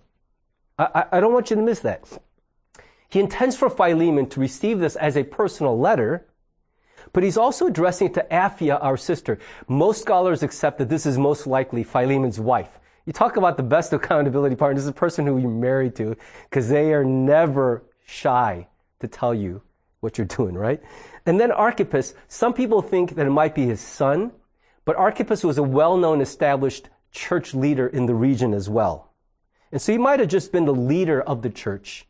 I, 0.78 1.04
I, 1.12 1.20
don't 1.20 1.34
want 1.34 1.50
you 1.50 1.56
to 1.56 1.62
miss 1.62 1.80
that. 1.80 2.04
He 3.10 3.20
intends 3.20 3.56
for 3.56 3.68
Philemon 3.68 4.26
to 4.30 4.40
receive 4.40 4.78
this 4.78 4.96
as 4.96 5.16
a 5.16 5.24
personal 5.24 5.78
letter, 5.78 6.26
but 7.12 7.22
he's 7.22 7.36
also 7.36 7.66
addressing 7.66 8.08
it 8.08 8.14
to 8.14 8.26
Apphia, 8.30 8.78
our 8.80 8.96
sister. 8.96 9.38
Most 9.68 10.00
scholars 10.00 10.42
accept 10.42 10.78
that 10.78 10.88
this 10.88 11.04
is 11.04 11.18
most 11.18 11.46
likely 11.46 11.82
Philemon's 11.82 12.40
wife. 12.40 12.78
You 13.04 13.12
talk 13.12 13.36
about 13.36 13.58
the 13.58 13.62
best 13.62 13.92
accountability 13.98 14.56
partner. 14.56 14.76
This 14.76 14.84
is 14.84 14.90
a 14.90 14.94
person 14.94 15.26
who 15.26 15.36
you're 15.36 15.50
married 15.50 15.94
to 15.96 16.16
because 16.48 16.70
they 16.70 16.94
are 16.94 17.04
never 17.04 17.84
shy 18.06 18.66
to 19.00 19.08
tell 19.08 19.34
you 19.34 19.60
what 20.00 20.16
you're 20.16 20.26
doing, 20.26 20.54
right? 20.54 20.80
And 21.26 21.38
then 21.38 21.52
Archippus, 21.52 22.14
some 22.28 22.54
people 22.54 22.80
think 22.80 23.16
that 23.16 23.26
it 23.26 23.30
might 23.30 23.54
be 23.54 23.66
his 23.66 23.80
son, 23.80 24.32
but 24.86 24.96
Archippus 24.96 25.44
was 25.44 25.58
a 25.58 25.62
well-known 25.62 26.22
established 26.22 26.88
church 27.12 27.52
leader 27.52 27.86
in 27.86 28.06
the 28.06 28.14
region 28.14 28.54
as 28.54 28.70
well. 28.70 29.09
And 29.72 29.80
so 29.80 29.92
he 29.92 29.98
might 29.98 30.20
have 30.20 30.28
just 30.28 30.52
been 30.52 30.64
the 30.64 30.74
leader 30.74 31.20
of 31.20 31.42
the 31.42 31.50
church 31.50 32.06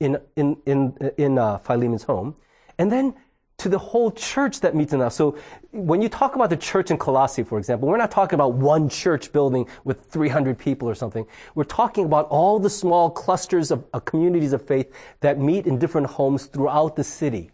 in, 0.00 0.18
in, 0.36 0.56
in, 0.66 1.12
in 1.16 1.38
uh, 1.38 1.58
Philemon's 1.58 2.04
home. 2.04 2.36
And 2.78 2.90
then 2.90 3.14
to 3.58 3.68
the 3.68 3.78
whole 3.78 4.10
church 4.10 4.58
that 4.60 4.74
meets 4.74 4.92
in 4.92 5.00
us. 5.00 5.14
So 5.14 5.38
when 5.70 6.02
you 6.02 6.08
talk 6.08 6.34
about 6.34 6.50
the 6.50 6.56
church 6.56 6.90
in 6.90 6.98
Colossae, 6.98 7.44
for 7.44 7.58
example, 7.58 7.88
we're 7.88 7.96
not 7.96 8.10
talking 8.10 8.34
about 8.34 8.54
one 8.54 8.88
church 8.88 9.32
building 9.32 9.68
with 9.84 10.04
300 10.06 10.58
people 10.58 10.88
or 10.88 10.96
something. 10.96 11.24
We're 11.54 11.62
talking 11.62 12.04
about 12.04 12.26
all 12.26 12.58
the 12.58 12.70
small 12.70 13.08
clusters 13.08 13.70
of, 13.70 13.84
of 13.92 14.04
communities 14.04 14.52
of 14.52 14.66
faith 14.66 14.92
that 15.20 15.38
meet 15.38 15.68
in 15.68 15.78
different 15.78 16.08
homes 16.08 16.46
throughout 16.46 16.96
the 16.96 17.04
city. 17.04 17.52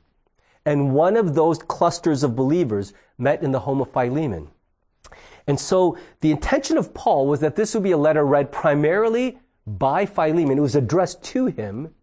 And 0.65 0.95
one 0.95 1.17
of 1.17 1.35
those 1.35 1.59
clusters 1.59 2.23
of 2.23 2.35
believers 2.35 2.95
met 3.19 3.43
in 3.43 3.53
the 3.53 3.61
home 3.61 3.83
of 3.83 3.93
Philemon. 3.93 4.49
And 5.49 5.59
so 5.59 5.97
the 6.21 6.31
intention 6.31 6.77
of 6.77 6.93
Paul 6.93 7.27
was 7.27 7.41
that 7.41 7.57
this 7.57 7.75
would 7.75 7.83
be 7.83 7.91
a 7.91 7.97
letter 7.97 8.25
read 8.25 8.53
primarily 8.53 9.39
by 9.67 10.05
Philemon. 10.05 10.59
It 10.59 10.61
was 10.61 10.77
addressed 10.77 11.25
to 11.25 11.47
him, 11.47 11.95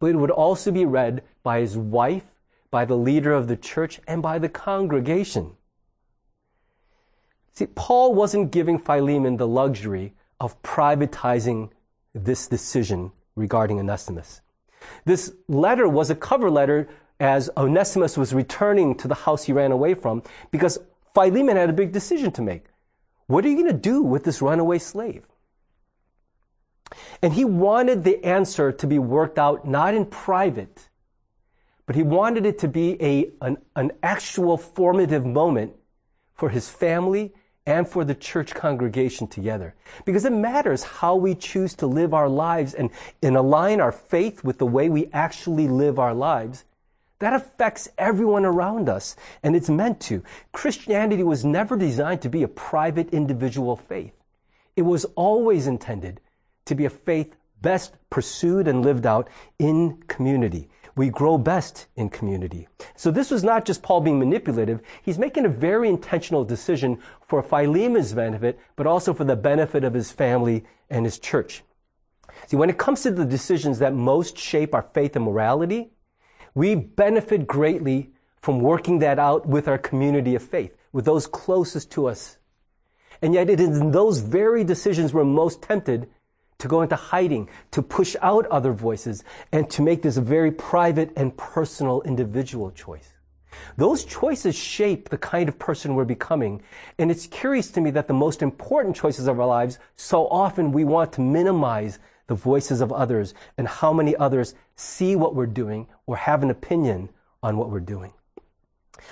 but 0.00 0.06
it 0.06 0.16
would 0.16 0.30
also 0.30 0.72
be 0.72 0.86
read 0.86 1.22
by 1.42 1.60
his 1.60 1.76
wife, 1.76 2.24
by 2.70 2.86
the 2.86 2.96
leader 2.96 3.32
of 3.32 3.46
the 3.46 3.56
church, 3.56 4.00
and 4.08 4.22
by 4.22 4.38
the 4.38 4.48
congregation. 4.48 5.52
See, 7.52 7.66
Paul 7.66 8.14
wasn't 8.14 8.50
giving 8.50 8.78
Philemon 8.78 9.36
the 9.36 9.46
luxury 9.46 10.14
of 10.40 10.60
privatizing 10.62 11.70
this 12.14 12.48
decision 12.48 13.12
regarding 13.36 13.78
Onesimus. 13.78 14.40
This 15.04 15.32
letter 15.46 15.88
was 15.88 16.08
a 16.08 16.14
cover 16.14 16.50
letter 16.50 16.88
as 17.20 17.50
Onesimus 17.56 18.16
was 18.16 18.32
returning 18.32 18.94
to 18.96 19.08
the 19.08 19.14
house 19.14 19.44
he 19.44 19.52
ran 19.52 19.72
away 19.72 19.94
from 19.94 20.22
because 20.50 20.78
Philemon 21.14 21.56
had 21.56 21.70
a 21.70 21.74
big 21.74 21.92
decision 21.92 22.32
to 22.32 22.42
make. 22.42 22.64
What 23.26 23.44
are 23.44 23.48
you 23.48 23.56
going 23.56 23.72
to 23.72 23.72
do 23.72 24.02
with 24.02 24.24
this 24.24 24.42
runaway 24.42 24.78
slave? 24.78 25.26
And 27.22 27.32
he 27.32 27.44
wanted 27.44 28.04
the 28.04 28.24
answer 28.24 28.70
to 28.72 28.86
be 28.86 28.98
worked 28.98 29.38
out 29.38 29.66
not 29.66 29.94
in 29.94 30.06
private, 30.06 30.88
but 31.86 31.96
he 31.96 32.02
wanted 32.02 32.46
it 32.46 32.58
to 32.60 32.68
be 32.68 33.00
a, 33.02 33.30
an, 33.40 33.58
an 33.76 33.92
actual 34.02 34.56
formative 34.56 35.24
moment 35.24 35.74
for 36.34 36.50
his 36.50 36.68
family 36.68 37.32
and 37.66 37.88
for 37.88 38.04
the 38.04 38.14
church 38.14 38.54
congregation 38.54 39.26
together. 39.26 39.74
Because 40.04 40.24
it 40.24 40.32
matters 40.32 40.84
how 40.84 41.16
we 41.16 41.34
choose 41.34 41.74
to 41.76 41.86
live 41.86 42.12
our 42.12 42.28
lives 42.28 42.74
and, 42.74 42.90
and 43.22 43.36
align 43.36 43.80
our 43.80 43.92
faith 43.92 44.44
with 44.44 44.58
the 44.58 44.66
way 44.66 44.90
we 44.90 45.08
actually 45.12 45.66
live 45.66 45.98
our 45.98 46.14
lives 46.14 46.64
that 47.24 47.32
affects 47.32 47.88
everyone 47.96 48.44
around 48.44 48.88
us, 48.88 49.16
and 49.42 49.56
it's 49.56 49.70
meant 49.70 50.00
to. 50.02 50.22
Christianity 50.52 51.22
was 51.22 51.44
never 51.44 51.76
designed 51.76 52.20
to 52.22 52.28
be 52.28 52.42
a 52.42 52.48
private 52.48 53.14
individual 53.14 53.76
faith. 53.76 54.12
It 54.76 54.82
was 54.82 55.06
always 55.16 55.66
intended 55.66 56.20
to 56.66 56.74
be 56.74 56.84
a 56.84 56.90
faith 56.90 57.34
best 57.62 57.94
pursued 58.10 58.68
and 58.68 58.84
lived 58.84 59.06
out 59.06 59.30
in 59.58 60.02
community. 60.06 60.68
We 60.96 61.08
grow 61.08 61.38
best 61.38 61.86
in 61.96 62.10
community. 62.10 62.68
So 62.94 63.10
this 63.10 63.30
was 63.30 63.42
not 63.42 63.64
just 63.64 63.82
Paul 63.82 64.02
being 64.02 64.18
manipulative. 64.18 64.80
He's 65.02 65.18
making 65.18 65.46
a 65.46 65.48
very 65.48 65.88
intentional 65.88 66.44
decision 66.44 66.98
for 67.26 67.42
Philemon's 67.42 68.12
benefit, 68.12 68.60
but 68.76 68.86
also 68.86 69.14
for 69.14 69.24
the 69.24 69.34
benefit 69.34 69.82
of 69.82 69.94
his 69.94 70.12
family 70.12 70.64
and 70.90 71.06
his 71.06 71.18
church. 71.18 71.64
See, 72.46 72.56
when 72.56 72.68
it 72.68 72.78
comes 72.78 73.02
to 73.02 73.10
the 73.10 73.24
decisions 73.24 73.78
that 73.78 73.94
most 73.94 74.36
shape 74.36 74.74
our 74.74 74.86
faith 74.92 75.16
and 75.16 75.24
morality, 75.24 75.93
we 76.54 76.74
benefit 76.74 77.46
greatly 77.46 78.10
from 78.40 78.60
working 78.60 78.98
that 79.00 79.18
out 79.18 79.46
with 79.46 79.66
our 79.68 79.78
community 79.78 80.34
of 80.34 80.42
faith, 80.42 80.76
with 80.92 81.04
those 81.04 81.26
closest 81.26 81.90
to 81.92 82.06
us. 82.06 82.38
And 83.22 83.34
yet 83.34 83.48
it 83.48 83.60
is 83.60 83.78
in 83.78 83.90
those 83.90 84.20
very 84.20 84.64
decisions 84.64 85.12
we're 85.12 85.24
most 85.24 85.62
tempted 85.62 86.08
to 86.58 86.68
go 86.68 86.82
into 86.82 86.96
hiding, 86.96 87.48
to 87.72 87.82
push 87.82 88.16
out 88.22 88.46
other 88.46 88.72
voices, 88.72 89.24
and 89.52 89.68
to 89.70 89.82
make 89.82 90.02
this 90.02 90.16
a 90.16 90.20
very 90.20 90.52
private 90.52 91.12
and 91.16 91.36
personal 91.36 92.02
individual 92.02 92.70
choice. 92.70 93.14
Those 93.76 94.04
choices 94.04 94.54
shape 94.54 95.08
the 95.08 95.18
kind 95.18 95.48
of 95.48 95.58
person 95.58 95.94
we're 95.94 96.04
becoming. 96.04 96.62
And 96.98 97.10
it's 97.10 97.26
curious 97.26 97.70
to 97.72 97.80
me 97.80 97.90
that 97.92 98.08
the 98.08 98.14
most 98.14 98.42
important 98.42 98.96
choices 98.96 99.26
of 99.26 99.38
our 99.40 99.46
lives, 99.46 99.78
so 99.96 100.28
often 100.28 100.72
we 100.72 100.84
want 100.84 101.12
to 101.14 101.20
minimize 101.20 101.98
the 102.26 102.34
voices 102.34 102.80
of 102.80 102.92
others 102.92 103.34
and 103.58 103.68
how 103.68 103.92
many 103.92 104.16
others 104.16 104.54
see 104.76 105.16
what 105.16 105.34
we're 105.34 105.46
doing 105.46 105.86
or 106.06 106.16
have 106.16 106.42
an 106.42 106.50
opinion 106.50 107.08
on 107.42 107.56
what 107.56 107.70
we're 107.70 107.80
doing. 107.80 108.12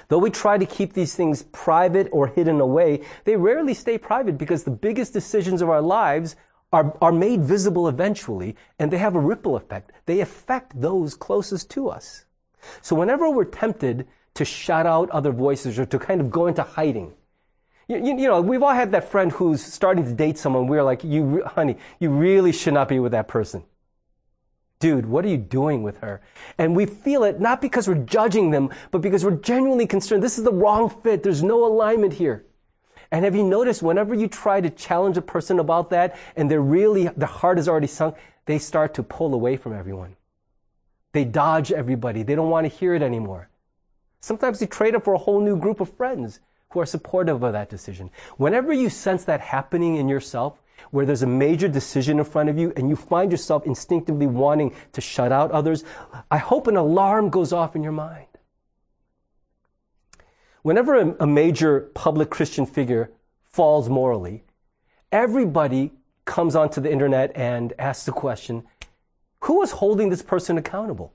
Though 0.08 0.18
we 0.18 0.30
try 0.30 0.58
to 0.58 0.66
keep 0.66 0.92
these 0.92 1.14
things 1.14 1.42
private 1.52 2.08
or 2.12 2.28
hidden 2.28 2.60
away, 2.60 3.02
they 3.24 3.36
rarely 3.36 3.74
stay 3.74 3.98
private 3.98 4.38
because 4.38 4.64
the 4.64 4.70
biggest 4.70 5.12
decisions 5.12 5.60
of 5.60 5.68
our 5.68 5.82
lives 5.82 6.36
are, 6.72 6.96
are 7.02 7.12
made 7.12 7.42
visible 7.42 7.88
eventually 7.88 8.56
and 8.78 8.90
they 8.90 8.98
have 8.98 9.14
a 9.14 9.20
ripple 9.20 9.56
effect. 9.56 9.92
They 10.06 10.20
affect 10.20 10.80
those 10.80 11.14
closest 11.14 11.70
to 11.72 11.88
us. 11.88 12.24
So 12.80 12.96
whenever 12.96 13.28
we're 13.28 13.44
tempted 13.44 14.06
to 14.34 14.44
shut 14.44 14.86
out 14.86 15.10
other 15.10 15.32
voices 15.32 15.78
or 15.78 15.86
to 15.86 15.98
kind 15.98 16.20
of 16.20 16.30
go 16.30 16.46
into 16.46 16.62
hiding, 16.62 17.12
you, 17.88 17.96
you, 17.96 18.18
you, 18.18 18.28
know, 18.28 18.40
we've 18.40 18.62
all 18.62 18.72
had 18.72 18.92
that 18.92 19.10
friend 19.10 19.32
who's 19.32 19.62
starting 19.62 20.04
to 20.04 20.12
date 20.12 20.38
someone. 20.38 20.66
We're 20.66 20.84
like, 20.84 21.04
you, 21.04 21.42
honey, 21.44 21.76
you 21.98 22.10
really 22.10 22.52
should 22.52 22.74
not 22.74 22.88
be 22.88 23.00
with 23.00 23.12
that 23.12 23.28
person. 23.28 23.64
Dude, 24.82 25.06
what 25.06 25.24
are 25.24 25.28
you 25.28 25.36
doing 25.36 25.84
with 25.84 25.98
her? 25.98 26.20
And 26.58 26.74
we 26.74 26.86
feel 26.86 27.22
it 27.22 27.40
not 27.40 27.62
because 27.62 27.86
we're 27.86 27.94
judging 27.94 28.50
them, 28.50 28.68
but 28.90 29.00
because 29.00 29.24
we're 29.24 29.36
genuinely 29.36 29.86
concerned. 29.86 30.24
This 30.24 30.38
is 30.38 30.44
the 30.44 30.52
wrong 30.52 30.90
fit. 30.90 31.22
There's 31.22 31.40
no 31.40 31.64
alignment 31.64 32.14
here. 32.14 32.44
And 33.12 33.24
have 33.24 33.36
you 33.36 33.44
noticed 33.44 33.80
whenever 33.80 34.12
you 34.12 34.26
try 34.26 34.60
to 34.60 34.68
challenge 34.70 35.16
a 35.16 35.22
person 35.22 35.60
about 35.60 35.90
that 35.90 36.18
and 36.34 36.50
they're 36.50 36.60
really, 36.60 37.06
their 37.16 37.28
heart 37.28 37.60
is 37.60 37.68
already 37.68 37.86
sunk, 37.86 38.16
they 38.46 38.58
start 38.58 38.92
to 38.94 39.04
pull 39.04 39.34
away 39.34 39.56
from 39.56 39.72
everyone. 39.72 40.16
They 41.12 41.24
dodge 41.24 41.70
everybody. 41.70 42.24
They 42.24 42.34
don't 42.34 42.50
want 42.50 42.64
to 42.64 42.76
hear 42.76 42.96
it 42.96 43.02
anymore. 43.02 43.50
Sometimes 44.18 44.58
they 44.58 44.66
trade 44.66 44.96
up 44.96 45.04
for 45.04 45.14
a 45.14 45.18
whole 45.18 45.40
new 45.40 45.56
group 45.56 45.78
of 45.78 45.94
friends 45.94 46.40
who 46.70 46.80
are 46.80 46.86
supportive 46.86 47.44
of 47.44 47.52
that 47.52 47.70
decision. 47.70 48.10
Whenever 48.36 48.72
you 48.72 48.90
sense 48.90 49.22
that 49.26 49.42
happening 49.42 49.94
in 49.94 50.08
yourself, 50.08 50.60
where 50.90 51.06
there's 51.06 51.22
a 51.22 51.26
major 51.26 51.68
decision 51.68 52.18
in 52.18 52.24
front 52.24 52.48
of 52.48 52.58
you 52.58 52.72
and 52.76 52.88
you 52.88 52.96
find 52.96 53.30
yourself 53.30 53.66
instinctively 53.66 54.26
wanting 54.26 54.74
to 54.92 55.00
shut 55.00 55.32
out 55.32 55.50
others, 55.50 55.84
I 56.30 56.38
hope 56.38 56.66
an 56.66 56.76
alarm 56.76 57.30
goes 57.30 57.52
off 57.52 57.76
in 57.76 57.82
your 57.82 57.92
mind. 57.92 58.26
Whenever 60.62 60.94
a, 60.94 61.16
a 61.20 61.26
major 61.26 61.90
public 61.94 62.30
Christian 62.30 62.66
figure 62.66 63.10
falls 63.42 63.88
morally, 63.88 64.44
everybody 65.10 65.92
comes 66.24 66.54
onto 66.54 66.80
the 66.80 66.90
internet 66.90 67.32
and 67.36 67.72
asks 67.78 68.04
the 68.04 68.12
question, 68.12 68.64
who 69.40 69.60
is 69.62 69.72
holding 69.72 70.08
this 70.08 70.22
person 70.22 70.56
accountable? 70.56 71.12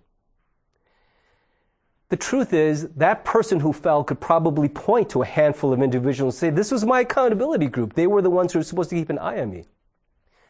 The 2.10 2.18
truth 2.18 2.54
is, 2.54 2.88
that 2.96 3.26
person 3.26 3.60
who 3.60 3.74
fell 3.74 4.04
could 4.04 4.22
probably 4.22 4.70
point 4.70 5.10
to 5.10 5.24
a 5.24 5.26
handful 5.26 5.74
of 5.74 5.82
individuals 5.82 6.36
and 6.36 6.40
say, 6.40 6.56
This 6.56 6.72
was 6.72 6.86
my 6.86 7.02
accountability 7.02 7.68
group. 7.68 7.94
They 7.94 8.08
were 8.08 8.22
the 8.22 8.30
ones 8.30 8.54
who 8.54 8.60
were 8.60 8.64
supposed 8.64 8.90
to 8.92 8.96
keep 8.96 9.10
an 9.10 9.20
eye 9.20 9.42
on 9.42 9.50
me. 9.50 9.66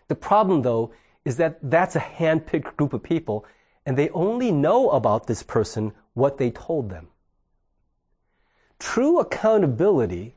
The 0.07 0.15
problem, 0.15 0.61
though, 0.61 0.91
is 1.25 1.37
that 1.37 1.57
that's 1.63 1.95
a 1.95 1.99
hand-picked 1.99 2.77
group 2.77 2.93
of 2.93 3.01
people, 3.01 3.43
and 3.85 3.97
they 3.97 4.09
only 4.09 4.51
know 4.51 4.91
about 4.91 5.25
this 5.25 5.41
person 5.41 5.93
what 6.13 6.37
they 6.37 6.51
told 6.51 6.89
them. 6.89 7.07
True 8.79 9.19
accountability, 9.19 10.35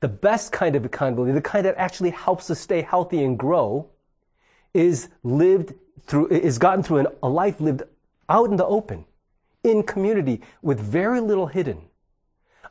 the 0.00 0.08
best 0.08 0.50
kind 0.50 0.74
of 0.74 0.84
accountability, 0.84 1.32
the 1.32 1.40
kind 1.40 1.64
that 1.64 1.76
actually 1.78 2.10
helps 2.10 2.50
us 2.50 2.58
stay 2.58 2.82
healthy 2.82 3.22
and 3.22 3.38
grow, 3.38 3.88
is 4.74 5.08
lived 5.22 5.74
through, 6.06 6.26
is 6.28 6.58
gotten 6.58 6.82
through 6.82 6.98
an, 6.98 7.06
a 7.22 7.28
life 7.28 7.60
lived 7.60 7.84
out 8.28 8.50
in 8.50 8.56
the 8.56 8.66
open 8.66 9.04
in 9.66 9.82
community 9.82 10.40
with 10.62 10.80
very 10.80 11.20
little 11.20 11.46
hidden. 11.46 11.82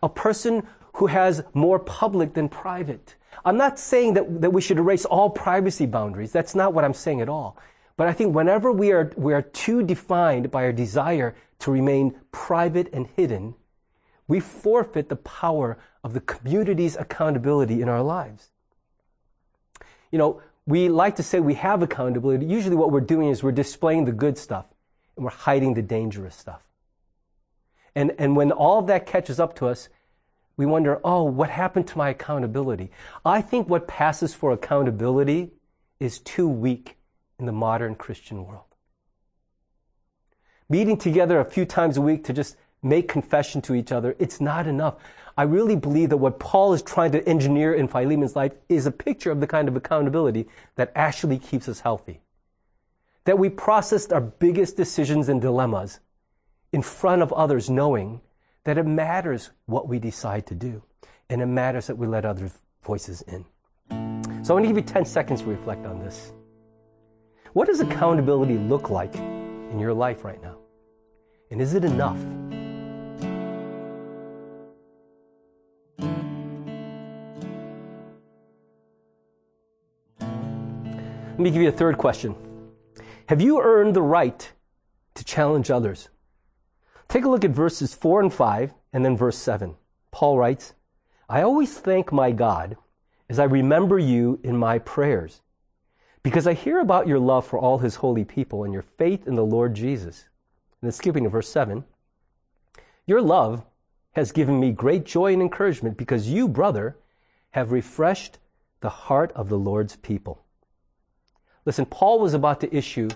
A 0.01 0.09
person 0.09 0.67
who 0.93 1.07
has 1.07 1.43
more 1.53 1.79
public 1.79 2.33
than 2.33 2.49
private. 2.49 3.15
I'm 3.43 3.57
not 3.57 3.77
saying 3.77 4.13
that, 4.13 4.41
that 4.41 4.51
we 4.51 4.61
should 4.61 4.77
erase 4.77 5.05
all 5.05 5.29
privacy 5.29 5.85
boundaries. 5.85 6.31
That's 6.31 6.55
not 6.55 6.73
what 6.73 6.85
I'm 6.85 6.93
saying 6.93 7.21
at 7.21 7.29
all. 7.29 7.57
But 7.97 8.07
I 8.07 8.13
think 8.13 8.35
whenever 8.35 8.71
we 8.71 8.91
are, 8.91 9.11
we 9.15 9.33
are 9.33 9.41
too 9.41 9.83
defined 9.83 10.51
by 10.51 10.63
our 10.63 10.71
desire 10.71 11.35
to 11.59 11.71
remain 11.71 12.15
private 12.31 12.89
and 12.93 13.07
hidden, 13.15 13.55
we 14.27 14.39
forfeit 14.39 15.09
the 15.09 15.15
power 15.15 15.77
of 16.03 16.13
the 16.13 16.21
community's 16.21 16.95
accountability 16.95 17.81
in 17.81 17.89
our 17.89 18.01
lives. 18.01 18.49
You 20.11 20.17
know, 20.17 20.41
we 20.65 20.89
like 20.89 21.15
to 21.17 21.23
say 21.23 21.39
we 21.39 21.53
have 21.55 21.81
accountability. 21.81 22.45
Usually 22.45 22.75
what 22.75 22.91
we're 22.91 23.01
doing 23.01 23.29
is 23.29 23.43
we're 23.43 23.51
displaying 23.51 24.05
the 24.05 24.11
good 24.11 24.37
stuff 24.37 24.65
and 25.15 25.25
we're 25.25 25.31
hiding 25.31 25.73
the 25.73 25.81
dangerous 25.81 26.35
stuff. 26.35 26.64
And, 27.95 28.13
and 28.17 28.35
when 28.35 28.51
all 28.51 28.79
of 28.79 28.87
that 28.87 29.05
catches 29.05 29.39
up 29.39 29.55
to 29.55 29.67
us, 29.67 29.89
we 30.57 30.65
wonder, 30.65 30.99
oh, 31.03 31.23
what 31.23 31.49
happened 31.49 31.87
to 31.87 31.97
my 31.97 32.09
accountability? 32.09 32.91
I 33.25 33.41
think 33.41 33.69
what 33.69 33.87
passes 33.87 34.33
for 34.33 34.51
accountability 34.51 35.51
is 35.99 36.19
too 36.19 36.47
weak 36.47 36.97
in 37.39 37.45
the 37.45 37.51
modern 37.51 37.95
Christian 37.95 38.45
world. 38.45 38.63
Meeting 40.69 40.97
together 40.97 41.39
a 41.39 41.45
few 41.45 41.65
times 41.65 41.97
a 41.97 42.01
week 42.01 42.23
to 42.25 42.33
just 42.33 42.55
make 42.81 43.07
confession 43.07 43.61
to 43.63 43.75
each 43.75 43.91
other, 43.91 44.15
it's 44.19 44.39
not 44.39 44.67
enough. 44.67 44.95
I 45.37 45.43
really 45.43 45.75
believe 45.75 46.09
that 46.09 46.17
what 46.17 46.39
Paul 46.39 46.73
is 46.73 46.81
trying 46.81 47.11
to 47.11 47.27
engineer 47.27 47.73
in 47.73 47.87
Philemon's 47.87 48.35
life 48.35 48.53
is 48.69 48.85
a 48.85 48.91
picture 48.91 49.31
of 49.31 49.41
the 49.41 49.47
kind 49.47 49.67
of 49.67 49.75
accountability 49.75 50.47
that 50.75 50.91
actually 50.95 51.37
keeps 51.37 51.67
us 51.67 51.81
healthy. 51.81 52.21
That 53.25 53.39
we 53.39 53.49
processed 53.49 54.13
our 54.13 54.21
biggest 54.21 54.77
decisions 54.77 55.27
and 55.27 55.41
dilemmas 55.41 55.99
in 56.75 56.81
front 56.81 57.21
of 57.21 57.31
others, 57.31 57.69
knowing 57.69 58.19
that 58.65 58.77
it 58.77 58.85
matters 58.85 59.49
what 59.65 59.87
we 59.87 59.97
decide 59.97 60.45
to 60.45 60.53
do, 60.53 60.83
and 61.29 61.41
it 61.41 61.45
matters 61.45 61.87
that 61.87 61.97
we 61.97 62.05
let 62.05 62.25
other 62.25 62.51
voices 62.83 63.21
in. 63.21 63.45
So 64.43 64.53
I 64.53 64.55
want 64.55 64.65
to 64.65 64.67
give 64.67 64.75
you 64.75 64.83
10 64.83 65.05
seconds 65.05 65.41
to 65.43 65.47
reflect 65.47 65.85
on 65.85 65.99
this. 65.99 66.33
What 67.53 67.67
does 67.67 67.79
accountability 67.79 68.57
look 68.57 68.89
like 68.89 69.15
in 69.15 69.79
your 69.79 69.93
life 69.93 70.25
right 70.25 70.41
now? 70.41 70.57
And 71.49 71.61
is 71.61 71.75
it 71.75 71.85
enough? 71.85 72.19
Let 81.29 81.39
me 81.39 81.51
give 81.51 81.61
you 81.61 81.69
a 81.69 81.71
third 81.71 81.97
question. 81.97 82.35
Have 83.27 83.39
you 83.39 83.61
earned 83.61 83.95
the 83.95 84.01
right 84.01 84.51
to 85.13 85.23
challenge 85.23 85.71
others? 85.71 86.09
Take 87.07 87.25
a 87.25 87.29
look 87.29 87.45
at 87.45 87.51
verses 87.51 87.93
4 87.93 88.21
and 88.21 88.33
5 88.33 88.73
and 88.93 89.05
then 89.05 89.15
verse 89.17 89.37
7. 89.37 89.75
Paul 90.11 90.37
writes, 90.37 90.73
I 91.29 91.41
always 91.41 91.77
thank 91.77 92.11
my 92.11 92.31
God 92.31 92.77
as 93.29 93.39
I 93.39 93.45
remember 93.45 93.97
you 93.97 94.39
in 94.43 94.57
my 94.57 94.79
prayers, 94.79 95.41
because 96.23 96.45
I 96.45 96.53
hear 96.53 96.79
about 96.79 97.07
your 97.07 97.19
love 97.19 97.45
for 97.45 97.57
all 97.57 97.79
his 97.79 97.95
holy 97.95 98.23
people 98.23 98.63
and 98.63 98.73
your 98.73 98.83
faith 98.83 99.27
in 99.27 99.35
the 99.35 99.45
Lord 99.45 99.73
Jesus. 99.73 100.29
And 100.81 100.87
then 100.87 100.91
skipping 100.91 101.23
to 101.23 101.29
verse 101.29 101.49
7, 101.49 101.83
your 103.07 103.21
love 103.21 103.63
has 104.13 104.31
given 104.31 104.59
me 104.59 104.71
great 104.71 105.03
joy 105.03 105.33
and 105.33 105.41
encouragement 105.41 105.97
because 105.97 106.29
you, 106.29 106.47
brother, 106.47 106.97
have 107.51 107.71
refreshed 107.71 108.39
the 108.81 108.89
heart 108.89 109.31
of 109.33 109.49
the 109.49 109.57
Lord's 109.57 109.95
people. 109.95 110.43
Listen, 111.65 111.85
Paul 111.85 112.19
was 112.19 112.33
about 112.33 112.61
to 112.61 112.75
issue 112.75 113.09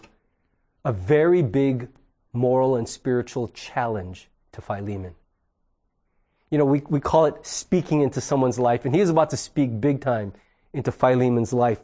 a 0.84 0.92
very 0.92 1.42
big 1.42 1.90
moral 2.34 2.76
and 2.76 2.88
spiritual 2.88 3.48
challenge 3.50 4.30
to 4.52 4.62
Philemon. 4.62 5.16
You 6.52 6.58
know, 6.58 6.66
we, 6.66 6.82
we 6.90 7.00
call 7.00 7.26
it 7.26 7.46
speaking 7.46 8.02
into 8.02 8.22
someone's 8.22 8.60
life, 8.60 8.86
and 8.86 8.96
he 8.96 9.02
is 9.02 9.10
about 9.10 9.30
to 9.32 9.38
speak 9.38 9.80
big 9.80 10.02
time 10.02 10.34
into 10.74 10.92
Philemon's 10.92 11.54
life. 11.54 11.80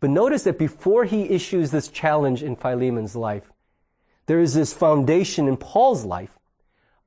But 0.00 0.10
notice 0.10 0.42
that 0.44 0.58
before 0.58 1.04
he 1.04 1.30
issues 1.30 1.70
this 1.70 1.88
challenge 1.88 2.42
in 2.42 2.56
Philemon's 2.56 3.16
life, 3.16 3.50
there 4.26 4.40
is 4.40 4.54
this 4.54 4.72
foundation 4.72 5.48
in 5.48 5.56
Paul's 5.56 6.04
life 6.04 6.38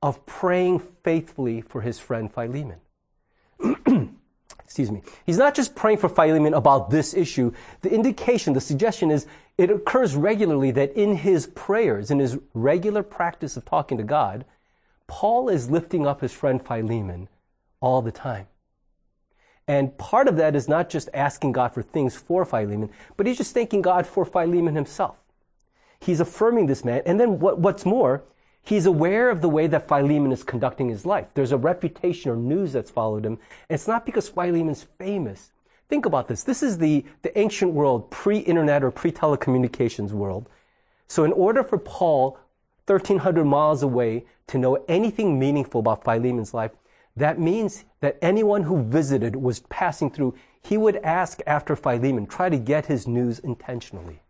of 0.02 0.24
praying 0.26 0.80
faithfully 1.02 1.60
for 1.60 1.80
his 1.80 1.98
friend 1.98 2.32
Philemon. 2.32 2.80
Excuse 4.64 4.90
me. 4.90 5.02
He's 5.24 5.38
not 5.38 5.54
just 5.54 5.74
praying 5.74 5.98
for 5.98 6.08
Philemon 6.08 6.52
about 6.52 6.90
this 6.90 7.14
issue. 7.14 7.52
The 7.82 7.90
indication, 7.90 8.52
the 8.52 8.60
suggestion 8.60 9.10
is 9.10 9.26
it 9.58 9.70
occurs 9.70 10.14
regularly 10.14 10.70
that 10.72 10.92
in 10.92 11.16
his 11.16 11.46
prayers, 11.46 12.10
in 12.10 12.18
his 12.18 12.38
regular 12.52 13.02
practice 13.02 13.56
of 13.56 13.64
talking 13.64 13.96
to 13.98 14.04
God, 14.04 14.44
Paul 15.06 15.48
is 15.48 15.70
lifting 15.70 16.06
up 16.06 16.20
his 16.20 16.32
friend 16.32 16.64
Philemon 16.64 17.28
all 17.80 18.02
the 18.02 18.12
time. 18.12 18.48
And 19.68 19.96
part 19.98 20.28
of 20.28 20.36
that 20.36 20.54
is 20.54 20.68
not 20.68 20.88
just 20.88 21.08
asking 21.12 21.52
God 21.52 21.74
for 21.74 21.82
things 21.82 22.14
for 22.14 22.44
Philemon, 22.44 22.90
but 23.16 23.26
he's 23.26 23.38
just 23.38 23.54
thanking 23.54 23.82
God 23.82 24.06
for 24.06 24.24
Philemon 24.24 24.74
himself. 24.74 25.16
He's 25.98 26.20
affirming 26.20 26.66
this 26.66 26.84
man. 26.84 27.02
And 27.06 27.18
then 27.18 27.38
what, 27.40 27.58
what's 27.58 27.84
more, 27.84 28.22
he's 28.62 28.86
aware 28.86 29.30
of 29.30 29.40
the 29.40 29.48
way 29.48 29.66
that 29.66 29.88
Philemon 29.88 30.30
is 30.30 30.44
conducting 30.44 30.88
his 30.88 31.06
life. 31.06 31.26
There's 31.34 31.52
a 31.52 31.56
reputation 31.56 32.30
or 32.30 32.36
news 32.36 32.74
that's 32.74 32.90
followed 32.90 33.24
him. 33.24 33.38
And 33.68 33.74
it's 33.74 33.88
not 33.88 34.06
because 34.06 34.28
Philemon's 34.28 34.86
famous. 34.98 35.50
Think 35.88 36.06
about 36.06 36.28
this. 36.28 36.42
This 36.42 36.62
is 36.62 36.78
the, 36.78 37.04
the 37.22 37.36
ancient 37.38 37.72
world, 37.72 38.10
pre-internet 38.10 38.82
or 38.82 38.90
pre-telecommunications 38.90 40.10
world. 40.10 40.48
So 41.06 41.24
in 41.24 41.32
order 41.32 41.62
for 41.62 41.78
Paul, 41.78 42.38
1300 42.86 43.44
miles 43.44 43.82
away, 43.82 44.26
to 44.48 44.58
know 44.58 44.84
anything 44.88 45.38
meaningful 45.38 45.80
about 45.80 46.04
Philemon's 46.04 46.54
life, 46.54 46.72
that 47.16 47.38
means 47.38 47.84
that 48.00 48.18
anyone 48.20 48.64
who 48.64 48.82
visited 48.82 49.36
was 49.36 49.60
passing 49.60 50.10
through, 50.10 50.34
he 50.62 50.76
would 50.76 50.96
ask 50.96 51.40
after 51.46 51.74
Philemon, 51.74 52.26
try 52.26 52.48
to 52.48 52.58
get 52.58 52.86
his 52.86 53.06
news 53.06 53.38
intentionally. 53.38 54.22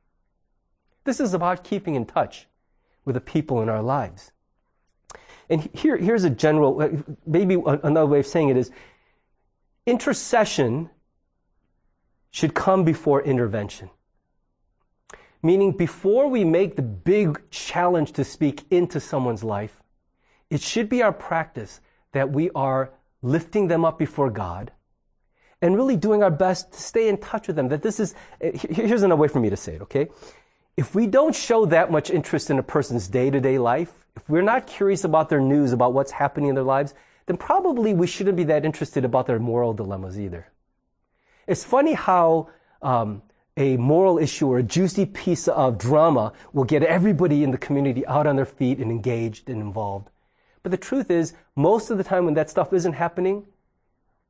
This 1.04 1.20
is 1.20 1.34
about 1.34 1.64
keeping 1.64 1.94
in 1.94 2.04
touch 2.04 2.46
with 3.04 3.14
the 3.14 3.20
people 3.20 3.62
in 3.62 3.68
our 3.68 3.82
lives. 3.82 4.32
And 5.48 5.70
here, 5.72 5.96
here's 5.96 6.24
a 6.24 6.30
general, 6.30 6.80
uh, 6.80 6.88
maybe 7.26 7.54
another 7.54 8.06
way 8.06 8.18
of 8.18 8.26
saying 8.26 8.48
it 8.48 8.56
is 8.56 8.70
intercession 9.86 10.90
should 12.36 12.52
come 12.52 12.84
before 12.84 13.22
intervention. 13.22 13.88
Meaning, 15.42 15.72
before 15.72 16.28
we 16.28 16.44
make 16.44 16.76
the 16.76 16.82
big 16.82 17.40
challenge 17.50 18.12
to 18.12 18.24
speak 18.24 18.66
into 18.70 19.00
someone's 19.00 19.42
life, 19.42 19.80
it 20.50 20.60
should 20.60 20.90
be 20.90 21.02
our 21.02 21.14
practice 21.14 21.80
that 22.12 22.30
we 22.30 22.50
are 22.50 22.90
lifting 23.22 23.68
them 23.68 23.86
up 23.86 23.98
before 23.98 24.28
God 24.28 24.70
and 25.62 25.76
really 25.76 25.96
doing 25.96 26.22
our 26.22 26.30
best 26.30 26.74
to 26.74 26.78
stay 26.78 27.08
in 27.08 27.16
touch 27.16 27.46
with 27.46 27.56
them. 27.56 27.68
That 27.68 27.80
this 27.80 27.98
is, 27.98 28.14
here's 28.38 29.02
another 29.02 29.18
way 29.18 29.28
for 29.28 29.40
me 29.40 29.48
to 29.48 29.56
say 29.56 29.76
it, 29.76 29.80
okay? 29.82 30.08
If 30.76 30.94
we 30.94 31.06
don't 31.06 31.34
show 31.34 31.64
that 31.64 31.90
much 31.90 32.10
interest 32.10 32.50
in 32.50 32.58
a 32.58 32.62
person's 32.62 33.08
day 33.08 33.30
to 33.30 33.40
day 33.40 33.56
life, 33.56 33.94
if 34.14 34.28
we're 34.28 34.42
not 34.42 34.66
curious 34.66 35.04
about 35.04 35.30
their 35.30 35.40
news, 35.40 35.72
about 35.72 35.94
what's 35.94 36.12
happening 36.12 36.50
in 36.50 36.54
their 36.54 36.64
lives, 36.64 36.92
then 37.24 37.38
probably 37.38 37.94
we 37.94 38.06
shouldn't 38.06 38.36
be 38.36 38.44
that 38.44 38.66
interested 38.66 39.06
about 39.06 39.26
their 39.26 39.38
moral 39.38 39.72
dilemmas 39.72 40.20
either. 40.20 40.48
It's 41.46 41.64
funny 41.64 41.94
how 41.94 42.48
um, 42.82 43.22
a 43.56 43.76
moral 43.76 44.18
issue 44.18 44.48
or 44.48 44.58
a 44.58 44.62
juicy 44.62 45.06
piece 45.06 45.48
of 45.48 45.78
drama 45.78 46.32
will 46.52 46.64
get 46.64 46.82
everybody 46.82 47.42
in 47.42 47.52
the 47.52 47.58
community 47.58 48.06
out 48.06 48.26
on 48.26 48.36
their 48.36 48.44
feet 48.44 48.78
and 48.78 48.90
engaged 48.90 49.48
and 49.48 49.60
involved. 49.60 50.10
But 50.62 50.70
the 50.72 50.76
truth 50.76 51.10
is, 51.10 51.34
most 51.54 51.90
of 51.90 51.98
the 51.98 52.04
time 52.04 52.24
when 52.24 52.34
that 52.34 52.50
stuff 52.50 52.72
isn't 52.72 52.94
happening, 52.94 53.46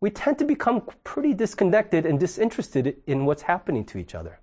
we 0.01 0.11
tend 0.11 0.39
to 0.39 0.45
become 0.45 0.83
pretty 1.03 1.33
disconnected 1.33 2.05
and 2.05 2.21
disinterested 2.21 2.97
in 3.07 3.25
what's 3.25 3.43
happening 3.43 3.85
to 3.87 3.99
each 3.99 4.15
other. 4.15 4.41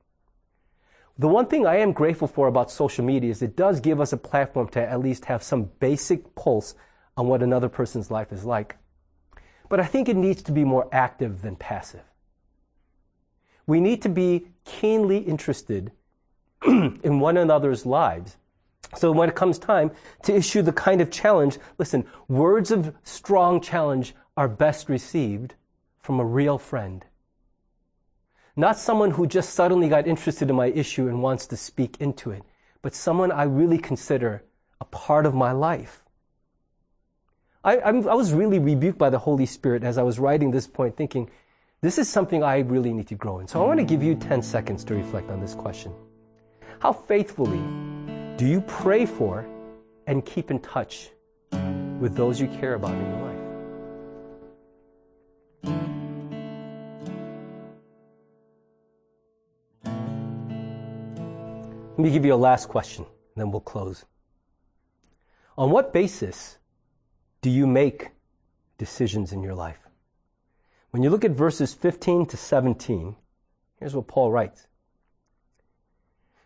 The 1.17 1.27
one 1.27 1.45
thing 1.45 1.67
I 1.67 1.77
am 1.77 1.91
grateful 1.91 2.27
for 2.27 2.47
about 2.47 2.71
social 2.71 3.05
media 3.05 3.29
is 3.29 3.43
it 3.43 3.55
does 3.55 3.79
give 3.79 4.01
us 4.01 4.11
a 4.11 4.17
platform 4.17 4.67
to 4.69 4.81
at 4.81 4.99
least 4.99 5.25
have 5.25 5.43
some 5.43 5.69
basic 5.79 6.33
pulse 6.33 6.73
on 7.15 7.27
what 7.27 7.43
another 7.43 7.69
person's 7.69 8.09
life 8.09 8.33
is 8.33 8.43
like. 8.43 8.77
But 9.69 9.79
I 9.79 9.85
think 9.85 10.09
it 10.09 10.17
needs 10.17 10.41
to 10.43 10.51
be 10.51 10.63
more 10.63 10.89
active 10.91 11.43
than 11.43 11.55
passive. 11.55 12.01
We 13.65 13.79
need 13.79 14.01
to 14.01 14.09
be 14.09 14.47
keenly 14.65 15.17
interested 15.17 15.91
in 16.65 17.19
one 17.19 17.37
another's 17.37 17.85
lives. 17.85 18.37
So 18.95 19.11
when 19.11 19.29
it 19.29 19.35
comes 19.35 19.57
time 19.57 19.91
to 20.23 20.35
issue 20.35 20.61
the 20.61 20.73
kind 20.73 21.01
of 21.01 21.09
challenge, 21.09 21.57
listen, 21.77 22.05
words 22.27 22.71
of 22.71 22.95
strong 23.03 23.59
challenge 23.61 24.13
are 24.37 24.47
best 24.47 24.89
received 24.89 25.55
from 25.99 26.19
a 26.19 26.25
real 26.25 26.57
friend. 26.57 27.05
Not 28.55 28.77
someone 28.77 29.11
who 29.11 29.25
just 29.25 29.53
suddenly 29.53 29.89
got 29.89 30.05
interested 30.05 30.49
in 30.49 30.55
my 30.55 30.67
issue 30.67 31.07
and 31.07 31.23
wants 31.23 31.47
to 31.47 31.57
speak 31.57 31.97
into 31.99 32.29
it, 32.29 32.43
but 32.81 32.93
someone 32.93 33.31
I 33.31 33.43
really 33.43 33.79
consider 33.79 34.43
a 34.79 34.85
part 34.85 35.25
of 35.25 35.33
my 35.33 35.51
life. 35.51 36.03
I, 37.63 37.77
I, 37.77 37.91
was 37.91 38.33
really 38.33 38.59
rebuked 38.59 38.97
by 38.97 39.09
the 39.09 39.19
Holy 39.19 39.45
Spirit 39.45 39.83
as 39.83 39.97
I 39.97 40.03
was 40.03 40.19
writing 40.19 40.51
this 40.51 40.67
point, 40.67 40.97
thinking, 40.97 41.31
this 41.83 41.97
is 41.97 42.07
something 42.07 42.43
I 42.43 42.59
really 42.59 42.93
need 42.93 43.07
to 43.07 43.15
grow 43.15 43.39
in. 43.39 43.47
So 43.49 43.61
I 43.61 43.67
want 43.67 43.77
to 43.77 43.83
give 43.85 44.01
you 44.01 44.15
10 44.15 44.41
seconds 44.41 44.85
to 44.85 44.95
reflect 44.95 45.29
on 45.29 45.41
this 45.41 45.53
question. 45.53 45.93
How 46.79 46.93
faithfully 46.93 47.61
do 48.37 48.45
you 48.45 48.61
pray 48.61 49.05
for 49.05 49.45
and 50.07 50.25
keep 50.25 50.49
in 50.49 50.59
touch 50.59 51.09
with 51.99 52.15
those 52.15 52.39
you 52.39 52.47
care 52.47 52.75
about 52.75 52.91
in 52.91 53.01
your 53.01 53.19
life? 53.19 53.39
Let 61.89 61.99
me 61.99 62.11
give 62.11 62.23
you 62.23 62.33
a 62.33 62.35
last 62.35 62.69
question, 62.69 63.05
then 63.35 63.51
we'll 63.51 63.59
close. 63.59 64.05
On 65.57 65.69
what 65.69 65.91
basis 65.91 66.59
do 67.41 67.49
you 67.49 67.67
make 67.67 68.11
decisions 68.77 69.33
in 69.33 69.43
your 69.43 69.53
life? 69.53 69.82
When 70.93 71.01
you 71.01 71.09
look 71.09 71.25
at 71.25 71.31
verses 71.31 71.73
15 71.73 72.27
to 72.27 72.37
17, 72.37 73.15
here's 73.79 73.95
what 73.95 74.05
Paul 74.05 74.31
writes. 74.31 74.67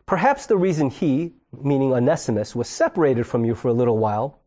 Perhaps 0.06 0.46
the 0.46 0.56
reason 0.56 0.90
he, 0.90 1.34
meaning 1.52 1.92
Onesimus, 1.92 2.56
was 2.56 2.70
separated 2.70 3.26
from 3.26 3.44
you 3.44 3.56
for 3.56 3.68
a 3.68 3.74
little 3.74 3.98
while 3.98 4.40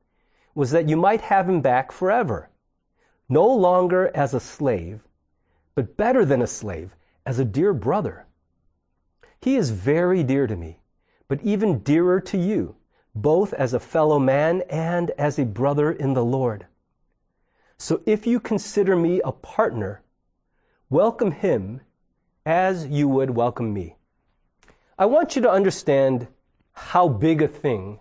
was 0.54 0.70
that 0.70 0.88
you 0.88 0.96
might 0.96 1.20
have 1.20 1.46
him 1.46 1.60
back 1.60 1.92
forever, 1.92 2.48
no 3.28 3.46
longer 3.46 4.10
as 4.14 4.32
a 4.32 4.40
slave, 4.40 5.02
but 5.74 5.98
better 5.98 6.24
than 6.24 6.40
a 6.40 6.46
slave, 6.46 6.96
as 7.26 7.38
a 7.38 7.44
dear 7.44 7.74
brother. 7.74 8.24
He 9.42 9.56
is 9.56 9.68
very 9.68 10.22
dear 10.22 10.46
to 10.46 10.56
me 10.56 10.80
but 11.30 11.40
even 11.44 11.78
dearer 11.78 12.20
to 12.20 12.36
you, 12.36 12.74
both 13.14 13.52
as 13.52 13.72
a 13.72 13.78
fellow 13.78 14.18
man 14.18 14.62
and 14.68 15.12
as 15.12 15.38
a 15.38 15.44
brother 15.44 15.92
in 15.92 16.12
the 16.12 16.24
Lord. 16.24 16.66
So 17.80 18.02
if 18.04 18.26
you 18.26 18.40
consider 18.40 18.94
me 18.94 19.22
a 19.24 19.32
partner, 19.32 20.02
welcome 20.90 21.30
him 21.30 21.80
as 22.44 22.86
you 22.86 23.08
would 23.08 23.30
welcome 23.30 23.72
me. 23.72 23.96
I 24.98 25.06
want 25.06 25.34
you 25.34 25.40
to 25.40 25.50
understand 25.50 26.28
how 26.72 27.08
big 27.08 27.40
a 27.40 27.48
thing 27.48 28.00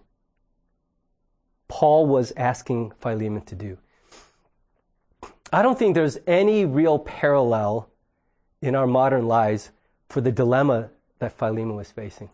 Paul 1.70 2.08
was 2.08 2.34
asking 2.36 2.92
Philemon 3.00 3.44
to 3.44 3.56
do. 3.56 3.78
I 5.54 5.62
don't 5.62 5.80
think 5.80 5.96
there's 5.96 6.18
any 6.28 6.66
real 6.66 7.00
parallel 7.00 7.90
in 8.62 8.76
our 8.76 8.86
modern 8.86 9.30
lives 9.30 9.72
for 10.10 10.20
the 10.20 10.34
dilemma 10.34 10.90
that 11.20 11.32
Philemon 11.32 11.78
was 11.78 11.90
facing. 11.90 12.30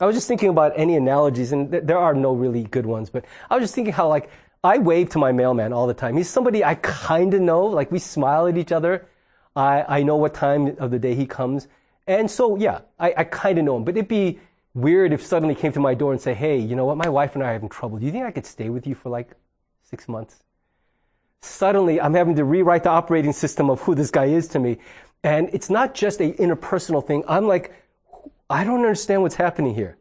I 0.00 0.06
was 0.06 0.14
just 0.16 0.28
thinking 0.28 0.48
about 0.48 0.72
any 0.76 0.96
analogies, 0.96 1.50
and 1.50 1.70
th- 1.70 1.84
there 1.84 1.98
are 1.98 2.14
no 2.14 2.32
really 2.32 2.64
good 2.64 2.86
ones, 2.86 3.10
but 3.10 3.24
I 3.50 3.56
was 3.56 3.64
just 3.64 3.74
thinking 3.74 3.94
how, 3.94 4.08
like, 4.08 4.30
I 4.64 4.78
wave 4.78 5.10
to 5.10 5.18
my 5.18 5.32
mailman 5.32 5.72
all 5.72 5.86
the 5.86 5.94
time. 5.94 6.16
He's 6.16 6.30
somebody 6.30 6.64
I 6.64 6.76
kind 6.76 7.34
of 7.34 7.40
know. 7.40 7.66
Like, 7.66 7.90
we 7.90 7.98
smile 7.98 8.46
at 8.46 8.56
each 8.56 8.70
other. 8.70 9.06
I, 9.56 9.84
I 9.88 10.02
know 10.02 10.16
what 10.16 10.34
time 10.34 10.76
of 10.78 10.90
the 10.90 10.98
day 10.98 11.14
he 11.14 11.26
comes. 11.26 11.66
And 12.06 12.30
so, 12.30 12.56
yeah, 12.56 12.80
I, 12.98 13.14
I 13.18 13.24
kind 13.24 13.58
of 13.58 13.64
know 13.64 13.76
him. 13.76 13.84
But 13.84 13.96
it'd 13.96 14.08
be 14.08 14.38
weird 14.74 15.12
if 15.12 15.24
suddenly 15.24 15.54
came 15.54 15.72
to 15.72 15.80
my 15.80 15.94
door 15.94 16.12
and 16.12 16.20
say, 16.20 16.32
hey, 16.32 16.58
you 16.58 16.76
know 16.76 16.84
what? 16.84 16.96
My 16.96 17.08
wife 17.08 17.34
and 17.34 17.42
I 17.42 17.50
are 17.50 17.52
having 17.54 17.68
trouble. 17.68 17.98
Do 17.98 18.06
you 18.06 18.12
think 18.12 18.24
I 18.24 18.30
could 18.30 18.46
stay 18.46 18.68
with 18.68 18.86
you 18.86 18.94
for 18.94 19.08
like 19.10 19.30
six 19.82 20.08
months? 20.08 20.42
Suddenly, 21.40 22.00
I'm 22.00 22.14
having 22.14 22.36
to 22.36 22.44
rewrite 22.44 22.84
the 22.84 22.90
operating 22.90 23.32
system 23.32 23.68
of 23.68 23.80
who 23.80 23.96
this 23.96 24.10
guy 24.10 24.26
is 24.26 24.46
to 24.48 24.60
me. 24.60 24.78
And 25.24 25.50
it's 25.52 25.70
not 25.70 25.94
just 25.94 26.20
a 26.20 26.32
interpersonal 26.34 27.04
thing. 27.04 27.24
I'm 27.26 27.48
like, 27.48 27.74
I 28.48 28.62
don't 28.62 28.80
understand 28.80 29.22
what's 29.22 29.34
happening 29.34 29.74
here. 29.74 29.96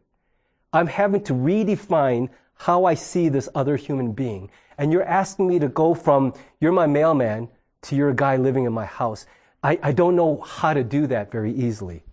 I'm 0.72 0.88
having 0.88 1.24
to 1.24 1.34
redefine 1.34 2.30
how 2.66 2.86
I 2.86 2.94
see 2.94 3.28
this 3.28 3.50
other 3.56 3.76
human 3.76 4.12
being. 4.12 4.52
And 4.78 4.92
you're 4.92 5.04
asking 5.04 5.48
me 5.48 5.58
to 5.60 5.68
go 5.68 5.96
from, 5.96 6.34
you're 6.60 6.72
my 6.72 6.86
mailman, 6.86 7.50
to 7.84 7.96
you're 7.96 8.10
a 8.10 8.16
guy 8.16 8.38
living 8.38 8.66
in 8.66 8.74
my 8.74 8.86
house. 8.86 9.26
I, 9.64 9.80
I 9.82 9.92
don't 9.92 10.16
know 10.16 10.42
how 10.42 10.76
to 10.76 10.84
do 10.84 11.08
that 11.08 11.32
very 11.32 11.52
easily. 11.52 12.04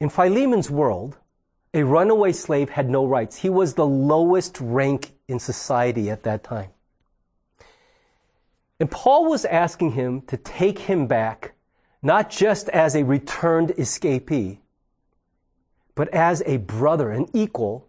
In 0.00 0.08
Philemon's 0.08 0.70
world, 0.70 1.18
a 1.74 1.82
runaway 1.82 2.32
slave 2.32 2.70
had 2.70 2.88
no 2.88 3.04
rights. 3.04 3.36
He 3.36 3.50
was 3.50 3.74
the 3.74 3.86
lowest 3.86 4.58
rank 4.58 5.12
in 5.28 5.38
society 5.38 6.08
at 6.08 6.22
that 6.22 6.42
time. 6.42 6.70
And 8.80 8.90
Paul 8.90 9.28
was 9.28 9.44
asking 9.44 9.92
him 9.92 10.22
to 10.22 10.38
take 10.38 10.78
him 10.78 11.06
back 11.06 11.52
not 12.02 12.30
just 12.30 12.70
as 12.70 12.94
a 12.94 13.02
returned 13.02 13.70
escapee, 13.70 14.58
but 15.96 16.08
as 16.10 16.42
a 16.46 16.58
brother, 16.58 17.10
an 17.10 17.26
equal, 17.32 17.88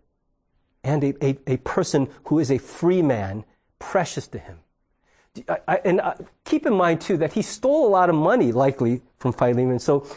and 0.84 1.04
a, 1.04 1.14
a, 1.24 1.38
a 1.46 1.58
person 1.58 2.10
who 2.26 2.40
is 2.40 2.50
a 2.50 2.58
free 2.58 3.04
man, 3.04 3.46
precious 3.78 4.28
to 4.30 4.40
him. 4.40 4.58
I, 5.48 5.58
I, 5.68 5.76
and 5.86 6.02
uh, 6.02 6.16
keep 6.46 6.66
in 6.66 6.74
mind, 6.74 7.02
too, 7.02 7.18
that 7.18 7.34
he 7.34 7.44
stole 7.44 7.86
a 7.86 7.92
lot 7.92 8.10
of 8.10 8.16
money, 8.16 8.52
likely, 8.52 9.02
from 9.20 9.34
Philemon. 9.34 9.78
So 9.78 10.08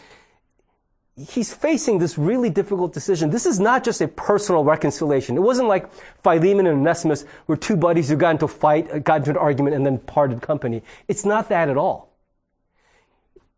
he's 1.16 1.52
facing 1.52 1.98
this 1.98 2.16
really 2.16 2.48
difficult 2.48 2.94
decision. 2.94 3.28
This 3.28 3.44
is 3.44 3.58
not 3.58 3.84
just 3.84 4.00
a 4.00 4.08
personal 4.08 4.64
reconciliation. 4.64 5.36
It 5.36 5.40
wasn't 5.40 5.68
like 5.68 5.92
Philemon 6.22 6.66
and 6.68 6.78
Onesimus 6.78 7.24
were 7.48 7.56
two 7.56 7.76
buddies 7.76 8.08
who 8.08 8.16
got 8.16 8.30
into 8.30 8.44
a 8.44 8.48
fight, 8.48 9.04
got 9.04 9.18
into 9.18 9.30
an 9.30 9.36
argument, 9.36 9.74
and 9.74 9.84
then 9.84 9.98
parted 9.98 10.40
company. 10.40 10.82
It's 11.08 11.24
not 11.24 11.48
that 11.48 11.68
at 11.68 11.76
all 11.76 12.09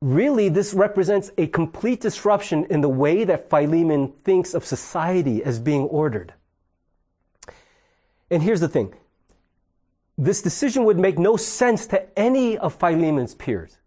really 0.02 0.48
this 0.48 0.74
represents 0.74 1.30
a 1.38 1.46
complete 1.46 2.00
disruption 2.00 2.66
in 2.68 2.80
the 2.80 2.88
way 2.88 3.22
that 3.24 3.48
Philemon 3.48 4.12
thinks 4.24 4.52
of 4.52 4.64
society 4.64 5.42
as 5.44 5.60
being 5.60 5.82
ordered. 5.82 6.34
And 8.28 8.42
here's 8.42 8.60
the 8.60 8.68
thing. 8.68 8.94
This 10.18 10.42
decision 10.42 10.84
would 10.84 10.98
make 10.98 11.18
no 11.18 11.36
sense 11.36 11.86
to 11.88 12.18
any 12.18 12.58
of 12.58 12.74
Philemon's 12.74 13.34
peers. 13.34 13.78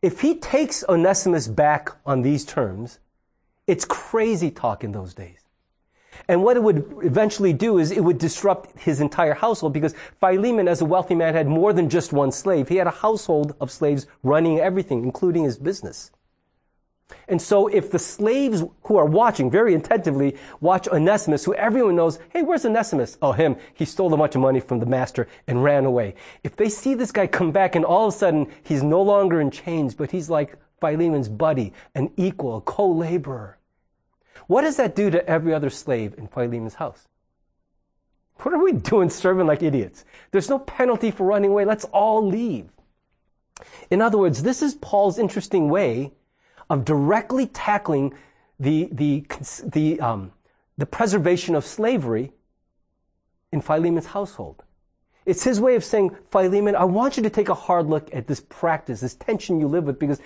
If 0.00 0.20
he 0.20 0.36
takes 0.36 0.84
Onesimus 0.88 1.48
back 1.48 1.90
on 2.06 2.22
these 2.22 2.44
terms, 2.44 3.00
it's 3.66 3.84
crazy 3.84 4.50
talk 4.50 4.84
in 4.84 4.92
those 4.92 5.12
days. 5.12 5.39
And 6.28 6.42
what 6.42 6.56
it 6.56 6.62
would 6.62 6.98
eventually 7.02 7.52
do 7.52 7.78
is 7.78 7.90
it 7.90 8.04
would 8.04 8.18
disrupt 8.18 8.78
his 8.78 9.00
entire 9.00 9.34
household 9.34 9.72
because 9.72 9.94
Philemon, 10.20 10.68
as 10.68 10.80
a 10.80 10.84
wealthy 10.84 11.14
man, 11.14 11.34
had 11.34 11.46
more 11.46 11.72
than 11.72 11.88
just 11.88 12.12
one 12.12 12.32
slave. 12.32 12.68
He 12.68 12.76
had 12.76 12.86
a 12.86 12.90
household 12.90 13.54
of 13.60 13.70
slaves 13.70 14.06
running 14.22 14.58
everything, 14.58 15.02
including 15.04 15.44
his 15.44 15.58
business. 15.58 16.10
And 17.28 17.40
so 17.40 17.66
if 17.68 17.90
the 17.90 17.98
slaves 17.98 18.62
who 18.84 18.96
are 18.96 19.06
watching 19.06 19.50
very 19.50 19.74
attentively 19.74 20.36
watch 20.60 20.88
Onesimus, 20.88 21.44
who 21.44 21.54
everyone 21.54 21.96
knows, 21.96 22.18
hey, 22.30 22.42
where's 22.42 22.64
Onesimus? 22.64 23.18
Oh, 23.20 23.32
him. 23.32 23.56
He 23.74 23.84
stole 23.84 24.12
a 24.14 24.16
bunch 24.16 24.34
of 24.34 24.40
money 24.40 24.60
from 24.60 24.78
the 24.78 24.86
master 24.86 25.28
and 25.46 25.62
ran 25.62 25.84
away. 25.84 26.14
If 26.44 26.56
they 26.56 26.68
see 26.68 26.94
this 26.94 27.12
guy 27.12 27.26
come 27.26 27.52
back 27.52 27.74
and 27.74 27.84
all 27.84 28.08
of 28.08 28.14
a 28.14 28.16
sudden 28.16 28.46
he's 28.62 28.82
no 28.82 29.02
longer 29.02 29.40
in 29.40 29.50
chains, 29.50 29.94
but 29.94 30.10
he's 30.10 30.30
like 30.30 30.56
Philemon's 30.80 31.28
buddy, 31.28 31.72
an 31.94 32.10
equal, 32.16 32.58
a 32.58 32.60
co-laborer, 32.60 33.58
what 34.50 34.62
does 34.62 34.78
that 34.78 34.96
do 34.96 35.10
to 35.10 35.24
every 35.30 35.54
other 35.54 35.70
slave 35.70 36.12
in 36.18 36.26
Philemon's 36.26 36.74
house? 36.74 37.06
What 38.38 38.52
are 38.52 38.60
we 38.60 38.72
doing 38.90 39.08
serving 39.08 39.46
like 39.46 39.62
idiots? 39.62 40.04
There's 40.32 40.50
no 40.50 40.58
penalty 40.58 41.12
for 41.12 41.24
running 41.24 41.52
away. 41.52 41.64
Let's 41.64 41.84
all 41.84 42.26
leave. 42.26 42.68
In 43.92 44.02
other 44.02 44.18
words, 44.18 44.42
this 44.42 44.60
is 44.60 44.74
Paul's 44.74 45.20
interesting 45.20 45.68
way 45.68 46.14
of 46.68 46.84
directly 46.84 47.46
tackling 47.46 48.12
the, 48.58 48.88
the, 48.90 49.24
the, 49.62 50.00
um, 50.00 50.32
the 50.76 50.86
preservation 50.86 51.54
of 51.54 51.64
slavery 51.64 52.32
in 53.52 53.60
Philemon's 53.60 54.06
household. 54.06 54.64
It's 55.26 55.44
his 55.44 55.60
way 55.60 55.76
of 55.76 55.84
saying, 55.84 56.16
Philemon, 56.32 56.74
I 56.74 56.86
want 56.86 57.16
you 57.16 57.22
to 57.22 57.30
take 57.30 57.50
a 57.50 57.54
hard 57.54 57.86
look 57.86 58.12
at 58.12 58.26
this 58.26 58.40
practice, 58.40 58.98
this 58.98 59.14
tension 59.14 59.60
you 59.60 59.68
live 59.68 59.84
with, 59.84 60.00
because 60.00 60.20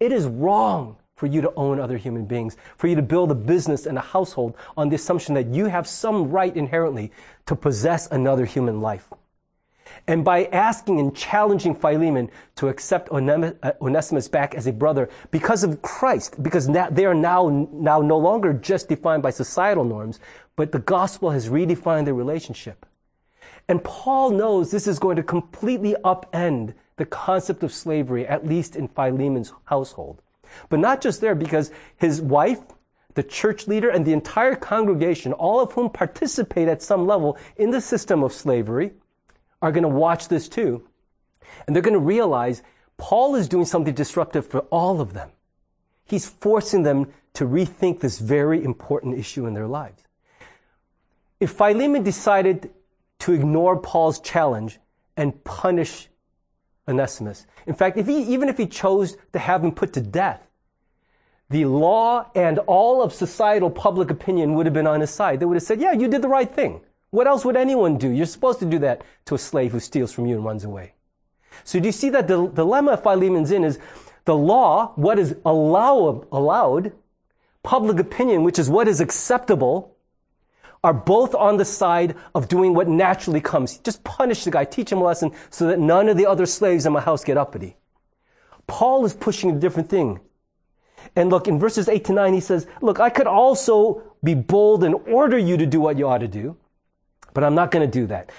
it 0.00 0.12
is 0.12 0.26
wrong 0.26 0.98
for 1.20 1.26
you 1.26 1.42
to 1.42 1.52
own 1.54 1.78
other 1.78 1.98
human 1.98 2.24
beings, 2.24 2.56
for 2.78 2.86
you 2.86 2.96
to 2.96 3.02
build 3.02 3.30
a 3.30 3.34
business 3.34 3.84
and 3.84 3.98
a 3.98 4.00
household 4.00 4.56
on 4.74 4.88
the 4.88 4.96
assumption 4.96 5.34
that 5.34 5.48
you 5.48 5.66
have 5.66 5.86
some 5.86 6.30
right 6.30 6.56
inherently 6.56 7.12
to 7.44 7.54
possess 7.54 8.10
another 8.10 8.46
human 8.46 8.80
life. 8.80 9.06
And 10.06 10.24
by 10.24 10.46
asking 10.46 10.98
and 10.98 11.14
challenging 11.14 11.74
Philemon 11.74 12.30
to 12.56 12.68
accept 12.68 13.10
uh, 13.12 13.72
Onesimus 13.82 14.28
back 14.28 14.54
as 14.54 14.66
a 14.66 14.72
brother 14.72 15.10
because 15.30 15.62
of 15.62 15.82
Christ, 15.82 16.42
because 16.42 16.66
they 16.66 17.04
are 17.04 17.14
now, 17.14 17.68
now 17.70 18.00
no 18.00 18.16
longer 18.16 18.54
just 18.54 18.88
defined 18.88 19.22
by 19.22 19.30
societal 19.30 19.84
norms, 19.84 20.20
but 20.56 20.72
the 20.72 20.78
gospel 20.78 21.32
has 21.32 21.50
redefined 21.50 22.06
their 22.06 22.14
relationship. 22.14 22.86
And 23.68 23.84
Paul 23.84 24.30
knows 24.30 24.70
this 24.70 24.86
is 24.86 24.98
going 24.98 25.16
to 25.16 25.22
completely 25.22 25.94
upend 26.02 26.72
the 26.96 27.04
concept 27.04 27.62
of 27.62 27.74
slavery, 27.74 28.26
at 28.26 28.46
least 28.46 28.74
in 28.74 28.88
Philemon's 28.88 29.52
household. 29.66 30.22
But 30.68 30.80
not 30.80 31.00
just 31.00 31.20
there, 31.20 31.34
because 31.34 31.70
his 31.96 32.20
wife, 32.20 32.60
the 33.14 33.22
church 33.22 33.66
leader, 33.66 33.88
and 33.88 34.04
the 34.04 34.12
entire 34.12 34.54
congregation, 34.54 35.32
all 35.32 35.60
of 35.60 35.72
whom 35.72 35.90
participate 35.90 36.68
at 36.68 36.82
some 36.82 37.06
level 37.06 37.36
in 37.56 37.70
the 37.70 37.80
system 37.80 38.22
of 38.22 38.32
slavery, 38.32 38.92
are 39.62 39.72
going 39.72 39.82
to 39.82 39.88
watch 39.88 40.28
this 40.28 40.48
too. 40.48 40.86
And 41.66 41.74
they're 41.74 41.82
going 41.82 41.94
to 41.94 42.00
realize 42.00 42.62
Paul 42.96 43.34
is 43.34 43.48
doing 43.48 43.64
something 43.64 43.94
disruptive 43.94 44.46
for 44.46 44.60
all 44.70 45.00
of 45.00 45.12
them. 45.12 45.30
He's 46.04 46.28
forcing 46.28 46.82
them 46.82 47.12
to 47.34 47.46
rethink 47.46 48.00
this 48.00 48.18
very 48.18 48.62
important 48.62 49.18
issue 49.18 49.46
in 49.46 49.54
their 49.54 49.68
lives. 49.68 50.02
If 51.38 51.52
Philemon 51.52 52.02
decided 52.02 52.70
to 53.20 53.32
ignore 53.32 53.78
Paul's 53.78 54.20
challenge 54.20 54.78
and 55.16 55.42
punish 55.44 56.08
Onesimus, 56.90 57.46
in 57.66 57.74
fact, 57.74 57.96
if 57.96 58.06
he, 58.06 58.22
even 58.22 58.48
if 58.48 58.58
he 58.58 58.66
chose 58.66 59.16
to 59.32 59.38
have 59.38 59.64
him 59.64 59.72
put 59.72 59.92
to 59.94 60.00
death, 60.00 60.46
the 61.48 61.64
law 61.64 62.30
and 62.34 62.58
all 62.60 63.02
of 63.02 63.12
societal 63.12 63.70
public 63.70 64.10
opinion 64.10 64.54
would 64.54 64.66
have 64.66 64.72
been 64.72 64.86
on 64.86 65.00
his 65.00 65.10
side. 65.10 65.40
They 65.40 65.46
would 65.46 65.56
have 65.56 65.62
said, 65.62 65.80
yeah, 65.80 65.92
you 65.92 66.06
did 66.06 66.22
the 66.22 66.28
right 66.28 66.50
thing. 66.50 66.80
What 67.10 67.26
else 67.26 67.44
would 67.44 67.56
anyone 67.56 67.98
do? 67.98 68.08
You're 68.08 68.26
supposed 68.26 68.60
to 68.60 68.66
do 68.66 68.78
that 68.80 69.02
to 69.26 69.34
a 69.34 69.38
slave 69.38 69.72
who 69.72 69.80
steals 69.80 70.12
from 70.12 70.26
you 70.26 70.36
and 70.36 70.44
runs 70.44 70.64
away. 70.64 70.94
So 71.64 71.80
do 71.80 71.86
you 71.86 71.92
see 71.92 72.08
that 72.10 72.28
the 72.28 72.46
dilemma 72.46 72.96
Philemon's 72.96 73.50
in 73.50 73.64
is 73.64 73.80
the 74.26 74.36
law, 74.36 74.92
what 74.94 75.18
is 75.18 75.34
allow, 75.44 76.24
allowed, 76.30 76.92
public 77.64 77.98
opinion, 77.98 78.44
which 78.44 78.58
is 78.58 78.70
what 78.70 78.86
is 78.86 79.00
acceptable, 79.00 79.96
are 80.82 80.94
both 80.94 81.34
on 81.34 81.58
the 81.58 81.64
side 81.64 82.16
of 82.34 82.48
doing 82.48 82.74
what 82.74 82.88
naturally 82.88 83.40
comes. 83.40 83.78
Just 83.78 84.02
punish 84.02 84.44
the 84.44 84.50
guy, 84.50 84.64
teach 84.64 84.90
him 84.90 84.98
a 84.98 85.04
lesson 85.04 85.32
so 85.50 85.66
that 85.66 85.78
none 85.78 86.08
of 86.08 86.16
the 86.16 86.26
other 86.26 86.46
slaves 86.46 86.86
in 86.86 86.92
my 86.92 87.00
house 87.00 87.22
get 87.24 87.36
uppity. 87.36 87.76
Paul 88.66 89.04
is 89.04 89.14
pushing 89.14 89.50
a 89.50 89.58
different 89.58 89.90
thing. 89.90 90.20
And 91.16 91.28
look, 91.28 91.48
in 91.48 91.58
verses 91.58 91.88
8 91.88 92.04
to 92.06 92.12
9, 92.12 92.32
he 92.32 92.40
says, 92.40 92.66
Look, 92.80 93.00
I 93.00 93.10
could 93.10 93.26
also 93.26 94.02
be 94.22 94.34
bold 94.34 94.84
and 94.84 94.94
order 95.08 95.38
you 95.38 95.56
to 95.56 95.66
do 95.66 95.80
what 95.80 95.98
you 95.98 96.08
ought 96.08 96.18
to 96.18 96.28
do, 96.28 96.56
but 97.34 97.42
I'm 97.42 97.54
not 97.54 97.70
going 97.70 97.88
to 97.88 98.00
do 98.00 98.06
that. 98.06 98.30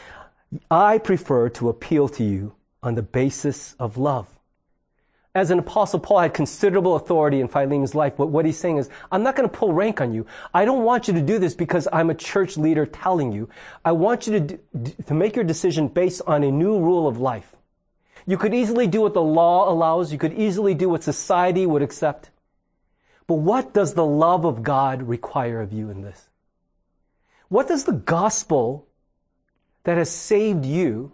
I 0.69 0.97
prefer 0.97 1.49
to 1.49 1.69
appeal 1.69 2.07
to 2.09 2.23
you 2.23 2.55
on 2.83 2.95
the 2.95 3.01
basis 3.01 3.75
of 3.79 3.97
love. 3.97 4.30
As 5.33 5.49
an 5.49 5.59
apostle, 5.59 5.99
Paul 5.99 6.19
had 6.19 6.33
considerable 6.33 6.97
authority 6.97 7.39
in 7.39 7.47
Philemon's 7.47 7.95
life, 7.95 8.13
but 8.17 8.27
what 8.27 8.45
he's 8.45 8.57
saying 8.57 8.77
is, 8.77 8.89
I'm 9.13 9.23
not 9.23 9.37
going 9.37 9.49
to 9.49 9.57
pull 9.57 9.71
rank 9.71 10.01
on 10.01 10.13
you. 10.13 10.25
I 10.53 10.65
don't 10.65 10.83
want 10.83 11.07
you 11.07 11.13
to 11.13 11.21
do 11.21 11.39
this 11.39 11.55
because 11.55 11.87
I'm 11.93 12.09
a 12.09 12.15
church 12.15 12.57
leader 12.57 12.85
telling 12.85 13.31
you. 13.31 13.47
I 13.85 13.93
want 13.93 14.27
you 14.27 14.39
to, 14.39 14.91
to 15.03 15.13
make 15.13 15.37
your 15.37 15.45
decision 15.45 15.87
based 15.87 16.21
on 16.27 16.43
a 16.43 16.51
new 16.51 16.77
rule 16.77 17.07
of 17.07 17.17
life. 17.17 17.55
You 18.25 18.37
could 18.37 18.53
easily 18.53 18.87
do 18.87 19.01
what 19.01 19.13
the 19.13 19.21
law 19.21 19.71
allows. 19.71 20.11
You 20.11 20.19
could 20.19 20.33
easily 20.33 20.73
do 20.73 20.89
what 20.89 21.01
society 21.01 21.65
would 21.65 21.81
accept. 21.81 22.29
But 23.25 23.35
what 23.35 23.73
does 23.73 23.93
the 23.93 24.05
love 24.05 24.43
of 24.43 24.63
God 24.63 25.03
require 25.03 25.61
of 25.61 25.71
you 25.71 25.89
in 25.89 26.01
this? 26.01 26.27
What 27.47 27.69
does 27.69 27.85
the 27.85 27.93
gospel 27.93 28.87
that 29.83 29.97
has 29.97 30.11
saved 30.11 30.65
you 30.65 31.13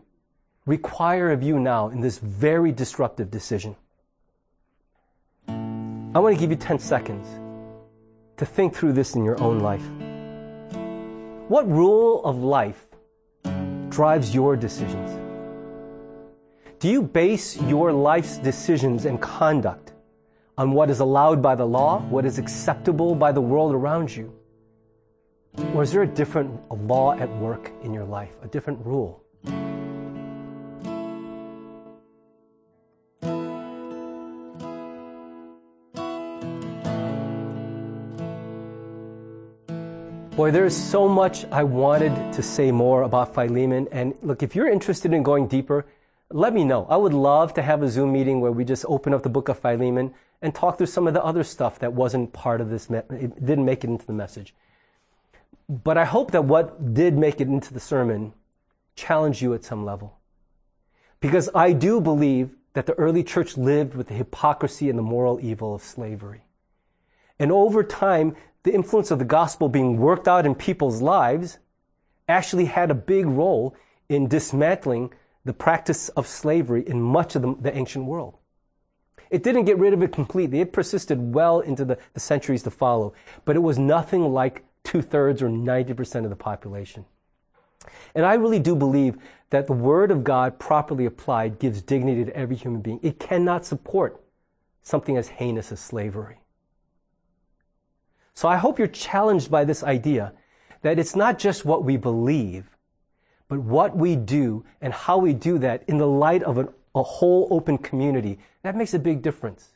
require 0.66 1.32
of 1.32 1.44
you 1.44 1.60
now 1.60 1.90
in 1.90 2.02
this 2.02 2.18
very 2.18 2.72
disruptive 2.72 3.30
decision? 3.30 3.76
I 6.16 6.20
want 6.20 6.34
to 6.34 6.40
give 6.40 6.50
you 6.50 6.56
10 6.56 6.80
seconds 6.80 7.28
to 8.38 8.46
think 8.46 8.74
through 8.74 8.94
this 8.94 9.16
in 9.16 9.26
your 9.26 9.40
own 9.42 9.60
life. 9.60 9.84
What 11.50 11.70
rule 11.70 12.24
of 12.24 12.38
life 12.38 12.88
drives 13.90 14.34
your 14.34 14.56
decisions? 14.56 15.20
Do 16.80 16.88
you 16.88 17.02
base 17.02 17.62
your 17.64 17.92
life's 17.92 18.38
decisions 18.38 19.06
and 19.06 19.22
conduct 19.22 19.94
on 20.58 20.72
what 20.72 20.90
is 20.90 21.02
allowed 21.02 21.42
by 21.42 21.56
the 21.56 21.66
law, 21.66 22.00
what 22.04 22.26
is 22.26 22.38
acceptable 22.40 23.14
by 23.14 23.32
the 23.32 23.42
world 23.42 23.74
around 23.74 24.16
you? 24.16 24.34
Or 25.74 25.84
is 25.84 25.92
there 25.92 26.04
a 26.04 26.08
different 26.08 26.52
law 26.88 27.14
at 27.14 27.30
work 27.38 27.72
in 27.84 27.94
your 27.94 28.06
life, 28.06 28.32
a 28.44 28.48
different 28.48 28.84
rule? 28.86 29.24
Boy, 40.38 40.52
there's 40.52 40.78
so 40.78 41.10
much 41.10 41.46
I 41.46 41.64
wanted 41.64 42.32
to 42.34 42.44
say 42.44 42.72
more 42.72 43.02
about 43.02 43.34
Philemon. 43.34 43.88
And 43.92 44.14
look, 44.22 44.44
if 44.44 44.56
you're 44.56 44.70
interested 44.70 45.12
in 45.12 45.24
going 45.24 45.48
deeper, 45.48 45.88
let 46.30 46.54
me 46.54 46.64
know. 46.64 46.86
I 46.92 46.96
would 46.96 47.16
love 47.16 47.56
to 47.56 47.64
have 47.64 47.82
a 47.82 47.90
Zoom 47.90 48.14
meeting 48.14 48.40
where 48.40 48.52
we 48.52 48.64
just 48.64 48.86
open 48.88 49.16
up 49.16 49.24
the 49.24 49.30
book 49.30 49.50
of 49.50 49.58
Philemon 49.58 50.14
and 50.44 50.54
talk 50.54 50.78
through 50.78 50.86
some 50.86 51.08
of 51.08 51.16
the 51.16 51.24
other 51.26 51.44
stuff 51.44 51.80
that 51.80 51.94
wasn't 51.94 52.34
part 52.34 52.62
of 52.62 52.70
this, 52.70 52.88
it 52.88 53.44
didn't 53.44 53.66
make 53.66 53.84
it 53.84 53.88
into 53.88 54.06
the 54.06 54.14
message. 54.14 54.54
But 55.68 55.98
I 55.98 56.06
hope 56.06 56.30
that 56.34 56.46
what 56.46 56.94
did 56.94 57.18
make 57.18 57.42
it 57.42 57.48
into 57.48 57.74
the 57.74 57.80
sermon 57.80 58.32
challenged 58.96 59.42
you 59.42 59.56
at 59.56 59.66
some 59.66 59.86
level. 59.86 60.20
Because 61.20 61.50
I 61.56 61.74
do 61.74 62.00
believe 62.00 62.52
that 62.74 62.86
the 62.86 62.94
early 62.94 63.24
church 63.24 63.58
lived 63.58 63.96
with 63.96 64.08
the 64.08 64.14
hypocrisy 64.14 64.88
and 64.88 65.00
the 65.00 65.04
moral 65.04 65.40
evil 65.42 65.74
of 65.74 65.82
slavery. 65.82 66.42
And 67.40 67.52
over 67.52 67.84
time, 67.84 68.36
the 68.64 68.74
influence 68.74 69.12
of 69.12 69.20
the 69.20 69.26
gospel 69.26 69.70
being 69.70 69.98
worked 69.98 70.28
out 70.28 70.46
in 70.46 70.56
people's 70.56 71.02
lives 71.02 71.60
actually 72.28 72.66
had 72.66 72.92
a 72.92 72.96
big 72.96 73.26
role 73.26 73.76
in 74.10 74.28
dismantling 74.28 75.14
the 75.46 75.54
practice 75.54 76.10
of 76.10 76.28
slavery 76.28 76.84
in 76.86 77.02
much 77.02 77.36
of 77.36 77.42
the, 77.42 77.56
the 77.62 77.76
ancient 77.76 78.06
world. 78.06 78.36
It 79.30 79.44
didn't 79.44 79.66
get 79.66 79.78
rid 79.78 79.94
of 79.94 80.02
it 80.02 80.12
completely. 80.12 80.62
It 80.62 80.74
persisted 80.74 81.34
well 81.34 81.60
into 81.60 81.86
the, 81.86 81.98
the 82.14 82.20
centuries 82.20 82.64
to 82.64 82.72
follow, 82.72 83.14
but 83.46 83.56
it 83.56 83.60
was 83.60 83.78
nothing 83.78 84.34
like 84.34 84.64
two 84.84 85.02
thirds 85.02 85.42
or 85.42 85.50
90% 85.50 86.24
of 86.24 86.30
the 86.30 86.36
population. 86.36 87.06
And 88.16 88.26
I 88.26 88.36
really 88.36 88.60
do 88.60 88.76
believe 88.76 89.18
that 89.50 89.68
the 89.68 89.74
Word 89.74 90.12
of 90.12 90.24
God 90.24 90.60
properly 90.60 91.06
applied 91.06 91.60
gives 91.60 91.82
dignity 91.82 92.26
to 92.26 92.36
every 92.36 92.56
human 92.56 92.82
being. 92.82 93.00
It 93.02 93.20
cannot 93.20 93.66
support 93.66 94.22
something 94.82 95.18
as 95.18 95.30
heinous 95.30 95.72
as 95.72 95.80
slavery. 95.80 96.40
So 98.38 98.48
I 98.48 98.58
hope 98.58 98.78
you're 98.78 98.88
challenged 98.88 99.50
by 99.50 99.66
this 99.66 99.82
idea 99.82 100.32
that 100.84 101.00
it's 101.00 101.16
not 101.16 101.40
just 101.40 101.66
what 101.66 101.84
we 101.84 101.98
believe, 101.98 102.70
but 103.48 103.58
what 103.58 103.98
we 103.98 104.16
do 104.16 104.64
and 104.80 104.94
how 104.94 105.18
we 105.18 105.34
do 105.34 105.58
that 105.58 105.84
in 105.88 105.98
the 105.98 106.06
light 106.06 106.44
of 106.44 106.60
an, 106.60 106.70
a 106.94 107.02
whole 107.02 107.48
open 107.50 107.80
community. 107.80 108.38
That 108.62 108.76
makes 108.76 108.94
a 108.94 109.00
big 109.00 109.24
difference. 109.24 109.72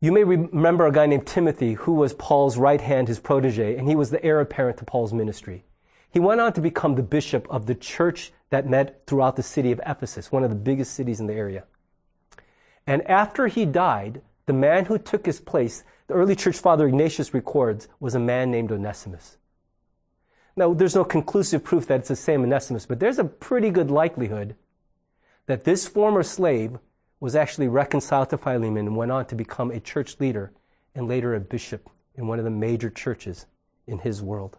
You 0.00 0.10
may 0.10 0.24
remember 0.24 0.86
a 0.86 0.92
guy 0.92 1.06
named 1.06 1.28
Timothy 1.28 1.74
who 1.74 1.92
was 1.92 2.12
Paul's 2.14 2.58
right 2.58 2.80
hand, 2.80 3.06
his 3.06 3.20
protege, 3.20 3.76
and 3.76 3.88
he 3.88 3.94
was 3.94 4.10
the 4.10 4.24
heir 4.24 4.40
apparent 4.40 4.78
to 4.78 4.84
Paul's 4.84 5.12
ministry. 5.12 5.62
He 6.10 6.18
went 6.18 6.40
on 6.40 6.52
to 6.54 6.60
become 6.60 6.96
the 6.96 7.04
bishop 7.04 7.46
of 7.48 7.66
the 7.66 7.76
church 7.76 8.32
that 8.50 8.68
met 8.68 9.06
throughout 9.06 9.36
the 9.36 9.44
city 9.44 9.70
of 9.70 9.80
Ephesus, 9.86 10.32
one 10.32 10.42
of 10.42 10.50
the 10.50 10.56
biggest 10.56 10.92
cities 10.92 11.20
in 11.20 11.28
the 11.28 11.34
area. 11.34 11.66
And 12.84 13.08
after 13.08 13.46
he 13.46 13.64
died, 13.64 14.22
the 14.46 14.52
man 14.52 14.86
who 14.86 14.98
took 14.98 15.26
his 15.26 15.40
place, 15.40 15.84
the 16.06 16.14
early 16.14 16.34
church 16.34 16.58
father 16.58 16.86
Ignatius 16.86 17.32
records, 17.32 17.88
was 18.00 18.14
a 18.14 18.20
man 18.20 18.50
named 18.50 18.72
Onesimus. 18.72 19.38
Now, 20.56 20.74
there's 20.74 20.94
no 20.94 21.04
conclusive 21.04 21.64
proof 21.64 21.86
that 21.86 22.00
it's 22.00 22.08
the 22.08 22.16
same 22.16 22.42
Onesimus, 22.42 22.86
but 22.86 23.00
there's 23.00 23.18
a 23.18 23.24
pretty 23.24 23.70
good 23.70 23.90
likelihood 23.90 24.56
that 25.46 25.64
this 25.64 25.86
former 25.86 26.22
slave 26.22 26.78
was 27.20 27.36
actually 27.36 27.68
reconciled 27.68 28.30
to 28.30 28.38
Philemon 28.38 28.86
and 28.86 28.96
went 28.96 29.12
on 29.12 29.26
to 29.26 29.34
become 29.34 29.70
a 29.70 29.80
church 29.80 30.18
leader 30.20 30.52
and 30.94 31.08
later 31.08 31.34
a 31.34 31.40
bishop 31.40 31.88
in 32.14 32.26
one 32.26 32.38
of 32.38 32.44
the 32.44 32.50
major 32.50 32.90
churches 32.90 33.46
in 33.86 33.98
his 34.00 34.20
world. 34.20 34.58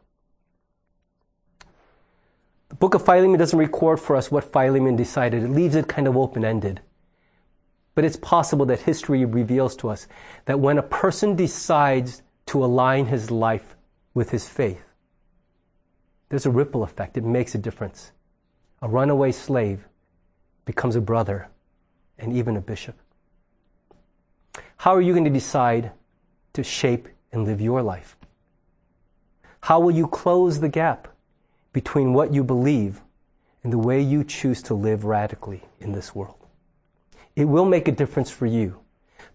The 2.70 2.76
book 2.76 2.96
of 2.96 3.06
Philemon 3.06 3.38
doesn't 3.38 3.60
record 3.60 4.00
for 4.00 4.16
us 4.16 4.32
what 4.32 4.52
Philemon 4.52 4.96
decided. 4.96 5.44
It 5.44 5.50
leaves 5.50 5.76
it 5.76 5.88
kind 5.88 6.08
of 6.08 6.18
open 6.18 6.44
ended. 6.44 6.82
But 7.96 8.06
it's 8.06 8.18
possible 8.18 8.66
that 8.68 8.82
history 8.82 9.24
reveals 9.26 9.76
to 9.78 9.90
us 9.90 10.08
that 10.46 10.60
when 10.60 10.78
a 10.78 10.84
person 10.84 11.36
decides 11.36 12.24
to 12.48 12.64
align 12.64 13.06
his 13.06 13.30
life 13.30 13.76
with 14.14 14.32
his 14.32 14.48
faith, 14.48 14.84
there's 16.30 16.46
a 16.46 16.52
ripple 16.52 16.84
effect. 16.84 17.18
It 17.18 17.24
makes 17.24 17.54
a 17.54 17.60
difference. 17.60 18.12
A 18.82 18.88
runaway 18.88 19.32
slave 19.32 19.88
becomes 20.66 20.96
a 20.96 21.02
brother 21.02 21.50
and 22.18 22.34
even 22.34 22.58
a 22.58 22.62
bishop. 22.62 22.96
How 24.78 24.96
are 24.96 25.02
you 25.02 25.14
going 25.14 25.26
to 25.26 25.30
decide 25.30 25.92
to 26.54 26.64
shape 26.64 27.08
and 27.32 27.46
live 27.46 27.62
your 27.62 27.82
life? 27.82 28.18
How 29.62 29.80
will 29.80 29.92
you 29.92 30.08
close 30.08 30.60
the 30.60 30.70
gap 30.70 31.08
between 31.72 32.14
what 32.14 32.34
you 32.34 32.44
believe 32.44 33.02
and 33.64 33.72
the 33.72 33.78
way 33.78 34.02
you 34.02 34.24
choose 34.24 34.62
to 34.64 34.74
live 34.74 35.06
radically 35.06 35.64
in 35.80 35.94
this 35.94 36.14
world? 36.14 36.43
It 37.36 37.46
will 37.46 37.66
make 37.66 37.88
a 37.88 37.92
difference 37.92 38.30
for 38.30 38.46
you, 38.46 38.80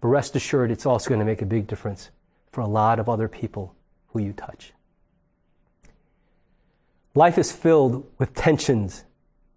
but 0.00 0.08
rest 0.08 0.36
assured 0.36 0.70
it's 0.70 0.86
also 0.86 1.08
going 1.08 1.20
to 1.20 1.26
make 1.26 1.42
a 1.42 1.46
big 1.46 1.66
difference 1.66 2.10
for 2.52 2.60
a 2.60 2.66
lot 2.66 2.98
of 2.98 3.08
other 3.08 3.28
people 3.28 3.74
who 4.08 4.20
you 4.20 4.32
touch. 4.32 4.72
Life 7.14 7.38
is 7.38 7.50
filled 7.50 8.08
with 8.18 8.34
tensions 8.34 9.04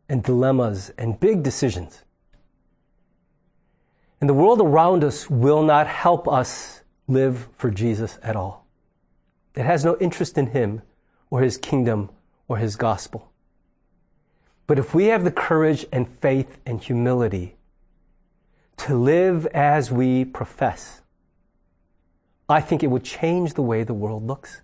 and 0.09 0.23
dilemmas 0.23 0.91
and 0.97 1.19
big 1.19 1.43
decisions. 1.43 2.03
And 4.19 4.29
the 4.29 4.33
world 4.33 4.61
around 4.61 5.03
us 5.03 5.29
will 5.29 5.63
not 5.63 5.87
help 5.87 6.27
us 6.27 6.81
live 7.07 7.47
for 7.57 7.69
Jesus 7.69 8.17
at 8.23 8.35
all. 8.35 8.65
It 9.55 9.65
has 9.65 9.85
no 9.85 9.97
interest 9.97 10.37
in 10.37 10.47
Him 10.47 10.81
or 11.29 11.41
His 11.41 11.57
kingdom 11.57 12.09
or 12.47 12.57
His 12.57 12.75
gospel. 12.75 13.31
But 14.65 14.79
if 14.79 14.93
we 14.93 15.05
have 15.05 15.23
the 15.23 15.31
courage 15.31 15.85
and 15.91 16.07
faith 16.07 16.59
and 16.65 16.81
humility 16.81 17.55
to 18.77 18.95
live 18.95 19.45
as 19.47 19.91
we 19.91 20.25
profess, 20.25 21.01
I 22.49 22.61
think 22.61 22.83
it 22.83 22.87
would 22.87 23.03
change 23.03 23.53
the 23.53 23.61
way 23.61 23.83
the 23.83 23.93
world 23.93 24.25
looks. 24.25 24.61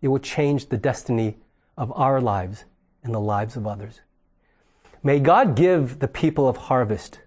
It 0.00 0.08
would 0.08 0.22
change 0.22 0.68
the 0.68 0.76
destiny 0.76 1.36
of 1.76 1.92
our 1.94 2.20
lives 2.20 2.64
and 3.02 3.14
the 3.14 3.20
lives 3.20 3.56
of 3.56 3.66
others. 3.66 4.00
May 5.02 5.20
God 5.20 5.56
give 5.56 5.98
the 5.98 6.08
people 6.08 6.48
of 6.48 6.56
Harvest 6.56 7.20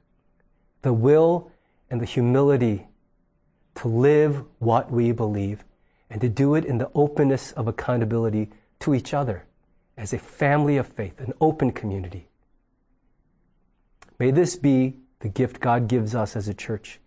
the 0.82 0.94
will 0.94 1.52
and 1.90 2.02
the 2.02 2.06
humility 2.06 2.88
to 3.76 3.88
live 3.88 4.44
what 4.60 4.92
we 4.92 5.12
believe 5.12 5.64
and 6.10 6.22
to 6.22 6.30
do 6.30 6.56
it 6.56 6.66
in 6.66 6.78
the 6.78 6.90
openness 6.96 7.52
of 7.52 7.68
accountability 7.68 8.50
to 8.80 8.96
each 8.96 9.14
other 9.14 9.46
as 9.98 10.14
a 10.14 10.18
family 10.18 10.78
of 10.78 10.88
faith, 10.88 11.20
an 11.20 11.34
open 11.40 11.72
community. 11.72 12.30
May 14.18 14.32
this 14.32 14.56
be 14.56 14.96
the 15.20 15.30
gift 15.30 15.60
God 15.60 15.88
gives 15.88 16.16
us 16.16 16.36
as 16.36 16.48
a 16.48 16.54
church. 16.54 17.00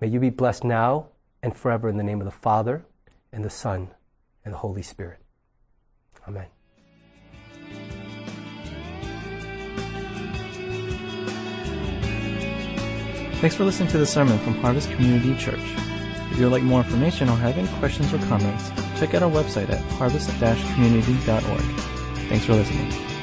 May 0.00 0.08
you 0.08 0.20
be 0.20 0.30
blessed 0.30 0.64
now 0.64 1.08
and 1.42 1.56
forever 1.56 1.88
in 1.88 1.96
the 1.96 2.04
name 2.04 2.20
of 2.20 2.24
the 2.24 2.30
Father 2.30 2.84
and 3.32 3.44
the 3.44 3.50
Son 3.50 3.90
and 4.44 4.54
the 4.54 4.58
Holy 4.58 4.82
Spirit. 4.82 5.20
Amen. 6.26 6.46
Thanks 13.40 13.54
for 13.54 13.64
listening 13.64 13.88
to 13.90 13.98
the 13.98 14.06
sermon 14.06 14.38
from 14.40 14.54
Harvest 14.54 14.90
Community 14.90 15.36
Church. 15.36 15.60
If 16.30 16.38
you 16.38 16.44
would 16.44 16.52
like 16.52 16.64
more 16.64 16.80
information 16.80 17.28
or 17.28 17.36
have 17.36 17.56
any 17.56 17.68
questions 17.78 18.12
or 18.12 18.18
comments, 18.26 18.70
check 18.98 19.14
out 19.14 19.22
our 19.22 19.30
website 19.30 19.70
at 19.70 19.78
harvest-community.org. 19.92 21.60
Thanks 22.28 22.44
for 22.44 22.54
listening. 22.54 23.17